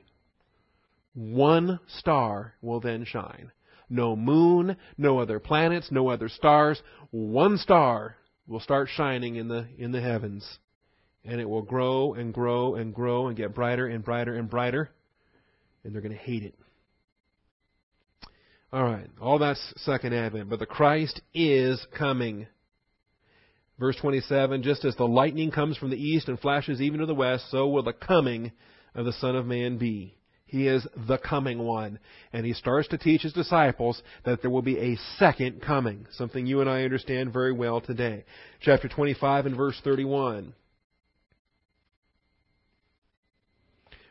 [1.15, 3.51] One star will then shine.
[3.89, 6.79] No moon, no other planets, no other stars.
[7.09, 8.15] One star
[8.47, 10.59] will start shining in the in the heavens
[11.25, 14.89] and it will grow and grow and grow and get brighter and brighter and brighter,
[15.83, 16.55] and they're going to hate it.
[18.71, 22.45] All right, all that's second advent, but the Christ is coming.
[23.79, 27.15] Verse 27 Just as the lightning comes from the east and flashes even to the
[27.15, 28.51] west, so will the coming
[28.93, 30.15] of the Son of Man be.
[30.45, 31.99] He is the coming one.
[32.33, 36.45] And he starts to teach his disciples that there will be a second coming, something
[36.45, 38.25] you and I understand very well today.
[38.59, 40.53] Chapter 25 and verse 31.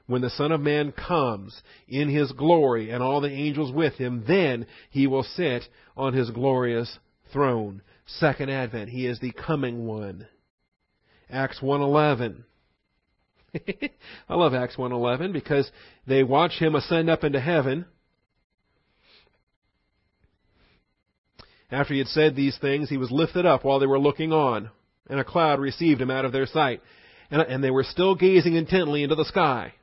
[0.08, 4.24] When the Son of Man comes in his glory and all the angels with him,
[4.26, 5.64] then he will sit
[5.96, 6.98] on his glorious
[7.30, 7.82] throne.
[8.06, 10.26] Second advent, he is the coming one.
[11.30, 12.42] Acts 1:11.
[14.28, 15.70] I love Acts 1:11 because
[16.06, 17.84] they watch him ascend up into heaven.
[21.70, 24.70] After he had said these things, he was lifted up while they were looking on,
[25.10, 26.80] and a cloud received him out of their sight.
[27.30, 29.74] And, and they were still gazing intently into the sky.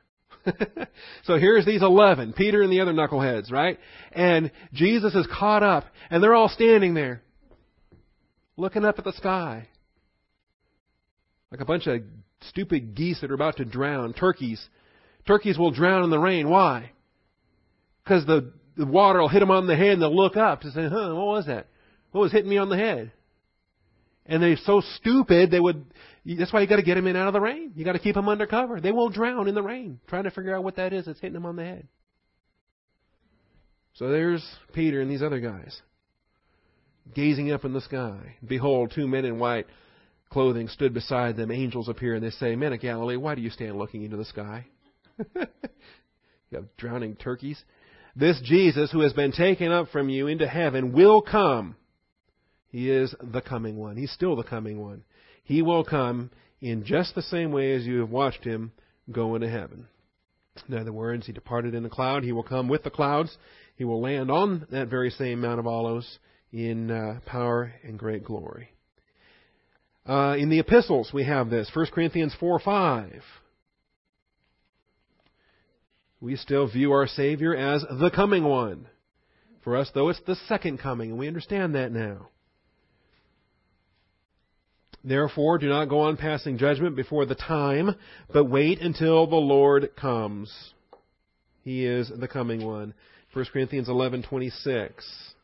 [1.24, 3.78] so here's these 11, Peter and the other knuckleheads, right?
[4.12, 7.22] And Jesus is caught up, and they're all standing there,
[8.56, 9.68] looking up at the sky.
[11.50, 12.02] Like a bunch of
[12.48, 14.12] stupid geese that are about to drown.
[14.12, 14.64] Turkeys.
[15.26, 16.48] Turkeys will drown in the rain.
[16.48, 16.90] Why?
[18.04, 20.70] Because the, the water will hit them on the head and they'll look up to
[20.70, 21.66] say, huh, what was that?
[22.12, 23.12] What was hitting me on the head?
[24.26, 25.84] And they're so stupid, they would,
[26.34, 27.72] that's why you gotta get them in out of the rain.
[27.76, 28.80] You gotta keep them under cover.
[28.80, 31.34] They will drown in the rain, trying to figure out what that is that's hitting
[31.34, 31.88] them on the head.
[33.94, 35.80] So there's Peter and these other guys,
[37.14, 38.36] gazing up in the sky.
[38.46, 39.66] Behold, two men in white
[40.30, 41.50] clothing stood beside them.
[41.50, 44.24] Angels appear and they say, Men of Galilee, why do you stand looking into the
[44.24, 44.66] sky?
[45.34, 45.46] you
[46.52, 47.62] have drowning turkeys.
[48.14, 51.76] This Jesus who has been taken up from you into heaven will come.
[52.68, 53.96] He is the coming one.
[53.96, 55.04] He's still the coming one.
[55.46, 56.30] He will come
[56.60, 58.72] in just the same way as you have watched him
[59.10, 59.86] go into heaven.
[60.68, 62.24] In other words, he departed in a cloud.
[62.24, 63.36] He will come with the clouds.
[63.76, 66.18] He will land on that very same Mount of Olives
[66.52, 68.70] in uh, power and great glory.
[70.04, 73.22] Uh, in the epistles, we have this 1 Corinthians 4 5.
[76.20, 78.88] We still view our Savior as the coming one.
[79.62, 82.30] For us, though, it's the second coming, and we understand that now.
[85.06, 87.94] Therefore, do not go on passing judgment before the time,
[88.32, 90.52] but wait until the Lord comes.
[91.62, 92.92] He is the coming one.
[93.32, 95.34] 1 Corinthians 11:26.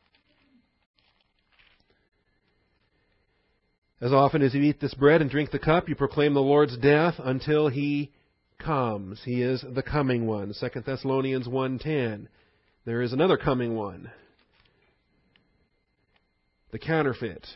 [4.00, 6.76] As often as you eat this bread and drink the cup, you proclaim the Lord's
[6.76, 8.10] death until he
[8.58, 9.22] comes.
[9.22, 10.52] He is the coming one.
[10.54, 12.26] 2 Thessalonians 1:10.
[12.84, 14.10] There is another coming one.
[16.72, 17.46] The counterfeit.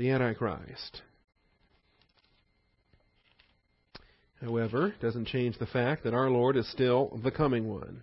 [0.00, 1.02] The Antichrist.
[4.40, 8.02] However, doesn't change the fact that our Lord is still the coming one.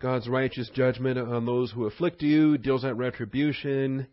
[0.00, 4.06] God's righteous judgment on those who afflict you deals out retribution.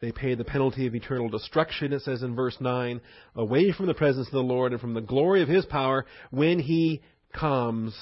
[0.00, 3.00] They pay the penalty of eternal destruction, it says in verse 9,
[3.34, 6.60] away from the presence of the Lord and from the glory of His power when
[6.60, 7.02] He
[7.32, 7.92] comes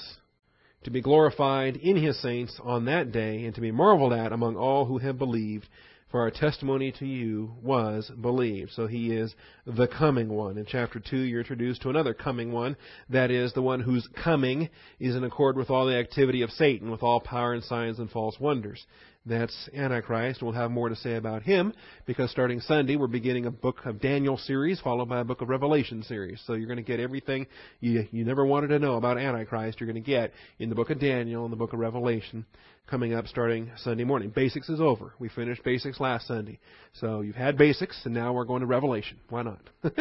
[0.83, 4.55] to be glorified in His saints on that day and to be marveled at among
[4.55, 5.67] all who have believed
[6.11, 8.71] for our testimony to you was believed.
[8.73, 9.33] So he is
[9.65, 10.57] the coming one.
[10.57, 12.75] In chapter 2, you're introduced to another coming one.
[13.09, 14.69] That is, the one whose coming
[14.99, 18.11] is in accord with all the activity of Satan, with all power and signs and
[18.11, 18.85] false wonders.
[19.23, 20.41] That's Antichrist.
[20.41, 21.73] We'll have more to say about him
[22.07, 25.49] because starting Sunday we're beginning a book of Daniel series followed by a book of
[25.49, 26.41] Revelation series.
[26.47, 27.45] So you're going to get everything
[27.81, 29.79] you, you never wanted to know about Antichrist.
[29.79, 32.47] You're going to get in the book of Daniel and the book of Revelation
[32.89, 34.31] coming up starting Sunday morning.
[34.31, 35.13] Basics is over.
[35.19, 36.59] We finished basics last Sunday.
[36.93, 39.19] So you've had basics and now we're going to Revelation.
[39.29, 39.61] Why not?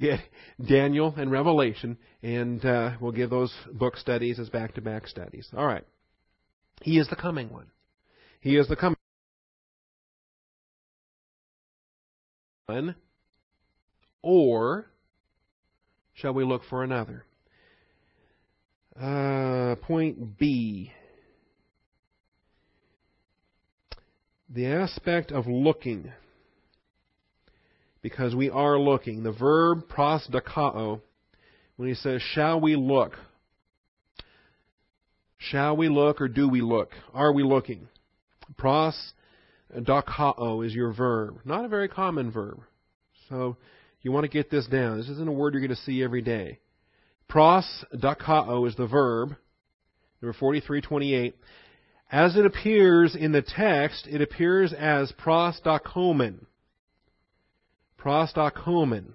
[0.00, 0.20] get
[0.64, 5.48] Daniel and Revelation and uh, we'll give those book studies as back-to-back studies.
[5.56, 5.84] All right.
[6.82, 7.66] He is the coming one.
[8.40, 8.96] He is the coming
[12.66, 12.94] one.
[14.22, 14.86] Or
[16.14, 17.24] shall we look for another?
[19.00, 20.92] Uh, point B.
[24.48, 26.12] The aspect of looking.
[28.02, 29.22] Because we are looking.
[29.22, 31.00] The verb prosdakao,
[31.76, 33.12] when he says, shall we look?
[35.38, 36.90] Shall we look or do we look?
[37.12, 37.88] Are we looking?
[38.56, 39.12] Pros
[39.74, 41.38] uh, dakao oh, is your verb.
[41.44, 42.60] Not a very common verb.
[43.28, 43.56] So
[44.02, 44.98] you want to get this down.
[44.98, 46.60] This isn't a word you're going to see every day.
[47.28, 49.30] Pros dakao oh, is the verb.
[50.22, 51.36] Number 4328.
[52.10, 56.46] As it appears in the text, it appears as prostokomen.
[57.98, 59.12] Prostokomen.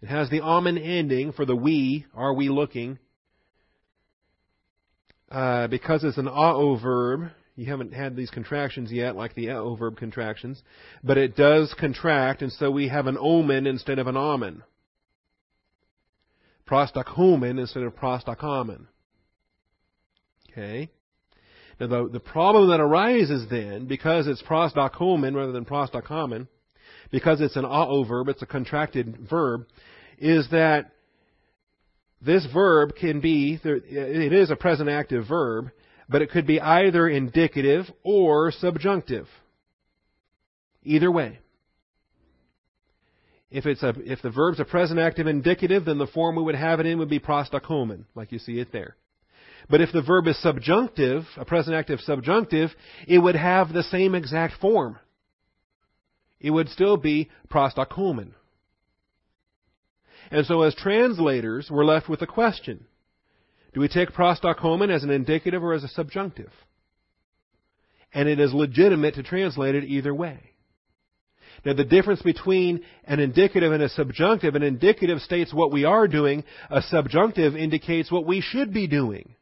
[0.00, 2.98] It has the amen ending for the we, are we looking,
[5.30, 9.76] uh, because it's an ao verb, you haven't had these contractions yet, like the ao
[9.76, 10.62] verb contractions,
[11.04, 14.62] but it does contract, and so we have an omen instead of an amen.
[16.68, 18.86] Prostokomen instead of prostokomen.
[20.50, 20.90] Okay?
[21.78, 26.48] Now the, the problem that arises then, because it's prostokomen rather than prostokomen,
[27.10, 29.66] because it's an ao verb, it's a contracted verb,
[30.18, 30.92] is that
[32.20, 35.70] this verb can be, it is a present active verb,
[36.08, 39.26] but it could be either indicative or subjunctive.
[40.82, 41.38] Either way.
[43.50, 46.54] If it's a, if the verb's a present active indicative, then the form we would
[46.54, 48.96] have it in would be prostokomen, like you see it there.
[49.68, 52.70] But if the verb is subjunctive, a present active subjunctive,
[53.06, 54.98] it would have the same exact form.
[56.40, 58.32] It would still be prostokomen.
[60.30, 62.86] And so as translators, we're left with a question.
[63.74, 66.52] Do we take prostokomen as an indicative or as a subjunctive?
[68.12, 70.38] And it is legitimate to translate it either way.
[71.64, 76.08] Now the difference between an indicative and a subjunctive, an indicative states what we are
[76.08, 79.34] doing, a subjunctive indicates what we should be doing.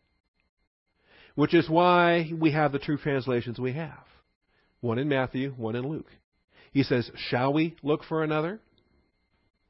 [1.35, 4.05] which is why we have the two translations we have
[4.81, 6.11] one in Matthew, one in Luke.
[6.73, 8.61] He says, Shall we look for another?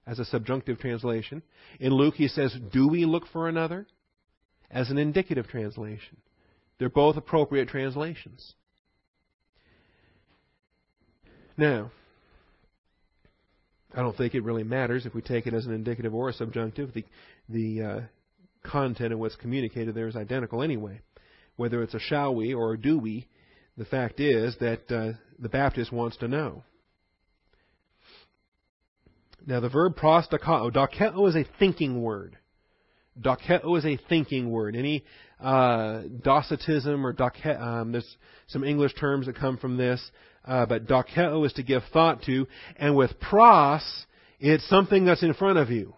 [0.08, 1.42] As a subjunctive translation.
[1.78, 3.86] In Luke, he says, Do we look for another?
[4.70, 6.16] As an indicative translation.
[6.78, 8.54] They're both appropriate translations.
[11.58, 11.90] Now,
[13.94, 16.32] I don't think it really matters if we take it as an indicative or a
[16.32, 16.94] subjunctive.
[16.94, 17.04] The,
[17.48, 18.00] the uh,
[18.62, 21.00] content of what's communicated there is identical anyway.
[21.56, 23.26] Whether it's a shall we or a do we,
[23.76, 26.62] the fact is that uh, the Baptist wants to know.
[29.48, 32.36] Now, the verb prostakao, dokeo is a thinking word.
[33.18, 34.76] Dokeo is a thinking word.
[34.76, 35.04] Any
[35.40, 38.16] uh, docetism or doke, um, there's
[38.48, 40.02] some English terms that come from this,
[40.44, 42.46] uh, but dokeo is to give thought to,
[42.76, 43.80] and with pros,
[44.38, 45.94] it's something that's in front of you.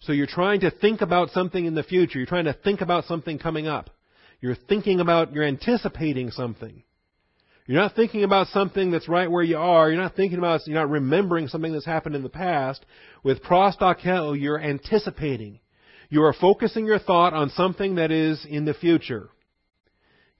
[0.00, 2.18] So you're trying to think about something in the future.
[2.18, 3.90] You're trying to think about something coming up.
[4.40, 6.82] You're thinking about, you're anticipating something.
[7.66, 9.90] You're not thinking about something that's right where you are.
[9.90, 12.86] You're not thinking about, you're not remembering something that's happened in the past.
[13.24, 15.58] With prostakeo, you're anticipating.
[16.08, 19.30] You are focusing your thought on something that is in the future.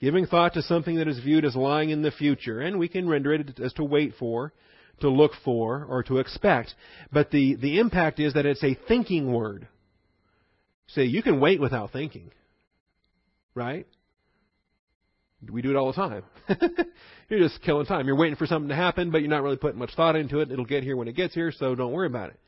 [0.01, 2.61] Giving thought to something that is viewed as lying in the future.
[2.61, 4.53] And we can render it as to wait for,
[5.01, 6.75] to look for, or to expect.
[7.13, 9.67] But the, the impact is that it's a thinking word.
[10.89, 12.31] Say, you can wait without thinking.
[13.55, 13.87] Right?
[15.51, 16.23] We do it all the time.
[17.29, 18.07] you're just killing time.
[18.07, 20.51] You're waiting for something to happen, but you're not really putting much thought into it.
[20.51, 22.41] It'll get here when it gets here, so don't worry about it.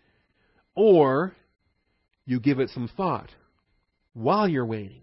[0.74, 1.34] Or
[2.24, 3.30] you give it some thought
[4.14, 5.03] while you're waiting.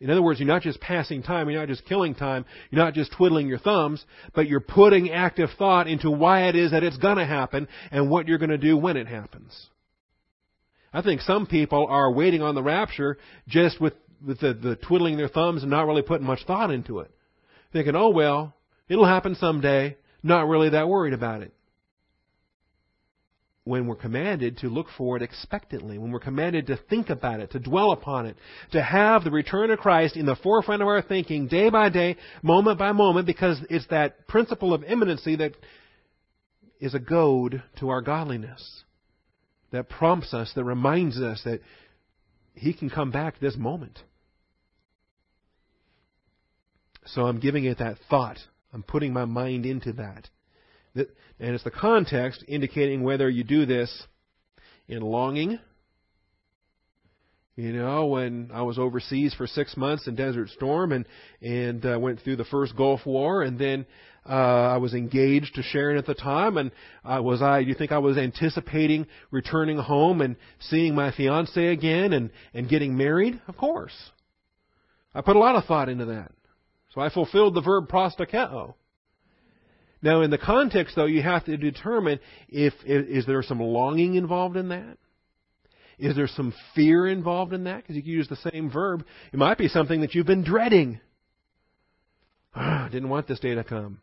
[0.00, 2.92] In other words, you're not just passing time, you're not just killing time, you're not
[2.92, 4.04] just twiddling your thumbs,
[4.34, 8.10] but you're putting active thought into why it is that it's going to happen and
[8.10, 9.68] what you're going to do when it happens.
[10.92, 13.16] I think some people are waiting on the rapture
[13.46, 13.94] just with,
[14.24, 17.10] with the, the twiddling their thumbs and not really putting much thought into it.
[17.72, 18.54] Thinking, oh well,
[18.88, 21.52] it'll happen someday, not really that worried about it
[23.64, 27.52] when we're commanded to look for it expectantly, when we're commanded to think about it,
[27.52, 28.36] to dwell upon it,
[28.72, 32.16] to have the return of Christ in the forefront of our thinking day by day,
[32.42, 35.52] moment by moment, because it's that principle of imminency that
[36.80, 38.82] is a goad to our godliness,
[39.70, 41.60] that prompts us, that reminds us that
[42.54, 44.00] He can come back this moment.
[47.04, 48.38] So I'm giving it that thought.
[48.72, 50.28] I'm putting my mind into that.
[50.94, 54.06] And it's the context indicating whether you do this
[54.88, 55.58] in longing.
[57.56, 61.04] You know, when I was overseas for six months in Desert Storm and
[61.42, 63.84] and uh, went through the first Gulf War, and then
[64.26, 66.70] uh, I was engaged to Sharon at the time, and
[67.04, 67.62] uh, was I?
[67.62, 72.70] Do you think I was anticipating returning home and seeing my fiance again and and
[72.70, 73.42] getting married?
[73.46, 74.10] Of course,
[75.14, 76.32] I put a lot of thought into that.
[76.94, 78.74] So I fulfilled the verb prostakeo.
[80.02, 82.18] Now, in the context, though, you have to determine
[82.48, 84.98] if is there some longing involved in that.
[85.98, 87.82] Is there some fear involved in that?
[87.82, 89.04] Because you can use the same verb.
[89.32, 91.00] It might be something that you've been dreading.
[92.54, 93.98] Ah, didn't want this day to come.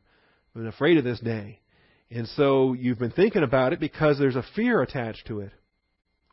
[0.49, 1.59] I've been afraid of this day.
[2.09, 5.51] And so you've been thinking about it because there's a fear attached to it.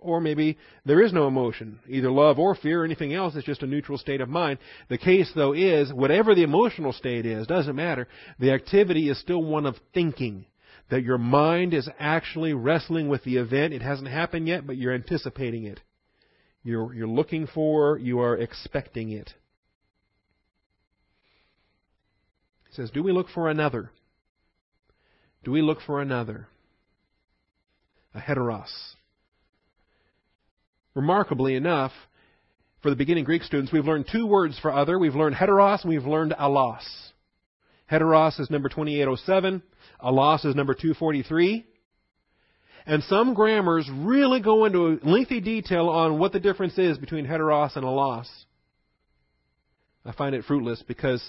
[0.00, 3.34] Or maybe there is no emotion, either love or fear or anything else.
[3.34, 4.58] It's just a neutral state of mind.
[4.88, 8.06] The case, though, is whatever the emotional state is, doesn't matter.
[8.38, 10.46] The activity is still one of thinking.
[10.88, 13.74] That your mind is actually wrestling with the event.
[13.74, 15.80] It hasn't happened yet, but you're anticipating it.
[16.62, 19.32] You're, you're looking for, you are expecting it.
[22.68, 23.90] He says, Do we look for another?
[25.42, 26.46] Do we look for another?
[28.14, 28.95] A heteros
[30.96, 31.92] remarkably enough,
[32.82, 34.98] for the beginning Greek students, we've learned two words for other.
[34.98, 36.82] We've learned heteros and we've learned allos.
[37.90, 39.62] Heteros is number 2807.
[40.02, 41.64] Allos is number 243.
[42.86, 47.76] And some grammars really go into lengthy detail on what the difference is between heteros
[47.76, 48.28] and allos.
[50.04, 51.22] I find it fruitless because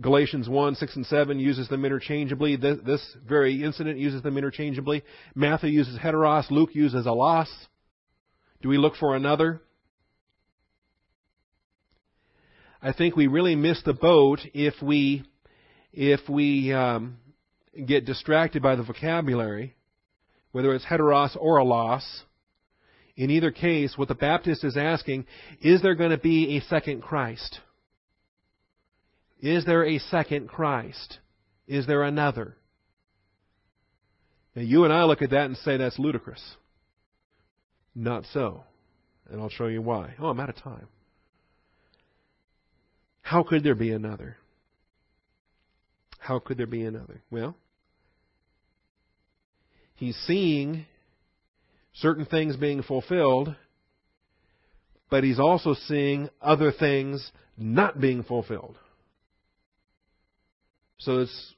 [0.00, 2.56] Galatians 1, 6, and 7 uses them interchangeably.
[2.56, 5.02] This, this very incident uses them interchangeably.
[5.34, 6.50] Matthew uses heteros.
[6.50, 7.48] Luke uses allos.
[8.62, 9.62] Do we look for another?
[12.82, 15.24] I think we really miss the boat if we
[15.92, 17.16] if we um,
[17.86, 19.74] get distracted by the vocabulary,
[20.52, 22.02] whether it's heteros or allos.
[23.16, 25.26] In either case, what the Baptist is asking
[25.60, 27.60] is there going to be a second Christ?
[29.40, 31.18] Is there a second Christ?
[31.66, 32.56] Is there another?
[34.54, 36.42] Now, you and I look at that and say that's ludicrous.
[37.94, 38.64] Not so.
[39.28, 40.14] And I'll show you why.
[40.18, 40.88] Oh, I'm out of time.
[43.22, 44.36] How could there be another?
[46.18, 47.22] How could there be another?
[47.30, 47.56] Well,
[49.94, 50.86] he's seeing
[51.94, 53.54] certain things being fulfilled,
[55.10, 58.76] but he's also seeing other things not being fulfilled.
[60.98, 61.54] So it's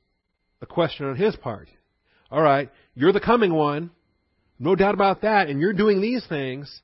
[0.61, 1.69] a question on his part.
[2.31, 3.91] All right, you're the coming one,
[4.63, 6.83] no doubt about that, and you're doing these things,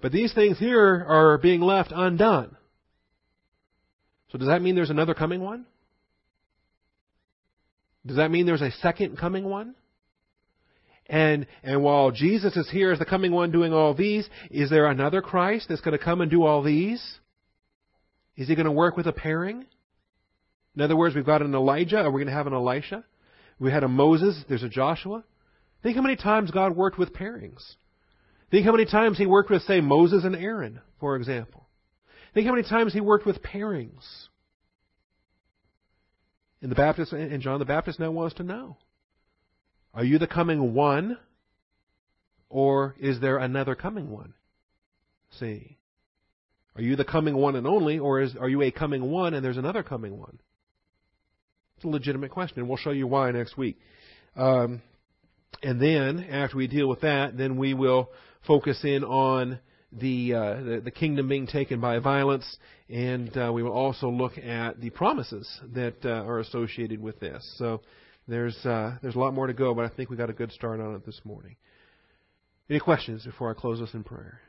[0.00, 2.56] but these things here are being left undone.
[4.32, 5.66] So does that mean there's another coming one?
[8.06, 9.74] Does that mean there's a second coming one?
[11.06, 14.86] And and while Jesus is here as the coming one doing all these, is there
[14.86, 17.02] another Christ that's going to come and do all these?
[18.34, 19.66] Is he going to work with a pairing?
[20.74, 23.04] In other words, we've got an Elijah, are we going to have an Elisha?
[23.58, 25.24] We had a Moses, there's a Joshua.
[25.82, 27.62] Think how many times God worked with pairings.
[28.50, 31.66] Think how many times he worked with, say, Moses and Aaron, for example.
[32.34, 34.28] Think how many times he worked with pairings.
[36.62, 38.76] And the Baptist and John the Baptist now wants to know.
[39.94, 41.16] Are you the coming one?
[42.50, 44.34] Or is there another coming one?
[45.38, 45.78] See.
[46.76, 49.44] Are you the coming one and only, or is, are you a coming one and
[49.44, 50.38] there's another coming one?
[51.76, 53.78] It's a legitimate question, and we'll show you why next week.
[54.36, 54.82] Um,
[55.62, 58.10] and then, after we deal with that, then we will
[58.46, 59.58] focus in on
[59.92, 62.56] the, uh, the, the kingdom being taken by violence,
[62.88, 67.54] and uh, we will also look at the promises that uh, are associated with this.
[67.58, 67.82] So
[68.28, 70.52] there's uh, there's a lot more to go, but I think we got a good
[70.52, 71.56] start on it this morning.
[72.68, 74.40] Any questions before I close us in prayer?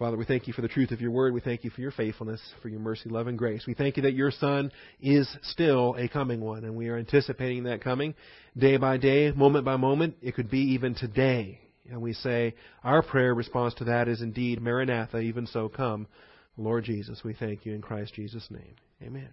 [0.00, 1.34] Father, we thank you for the truth of your word.
[1.34, 3.64] We thank you for your faithfulness, for your mercy, love, and grace.
[3.66, 7.64] We thank you that your Son is still a coming one, and we are anticipating
[7.64, 8.14] that coming
[8.56, 10.14] day by day, moment by moment.
[10.22, 11.60] It could be even today.
[11.90, 16.06] And we say, our prayer response to that is indeed, Maranatha, even so come.
[16.56, 18.76] Lord Jesus, we thank you in Christ Jesus' name.
[19.02, 19.28] Amen.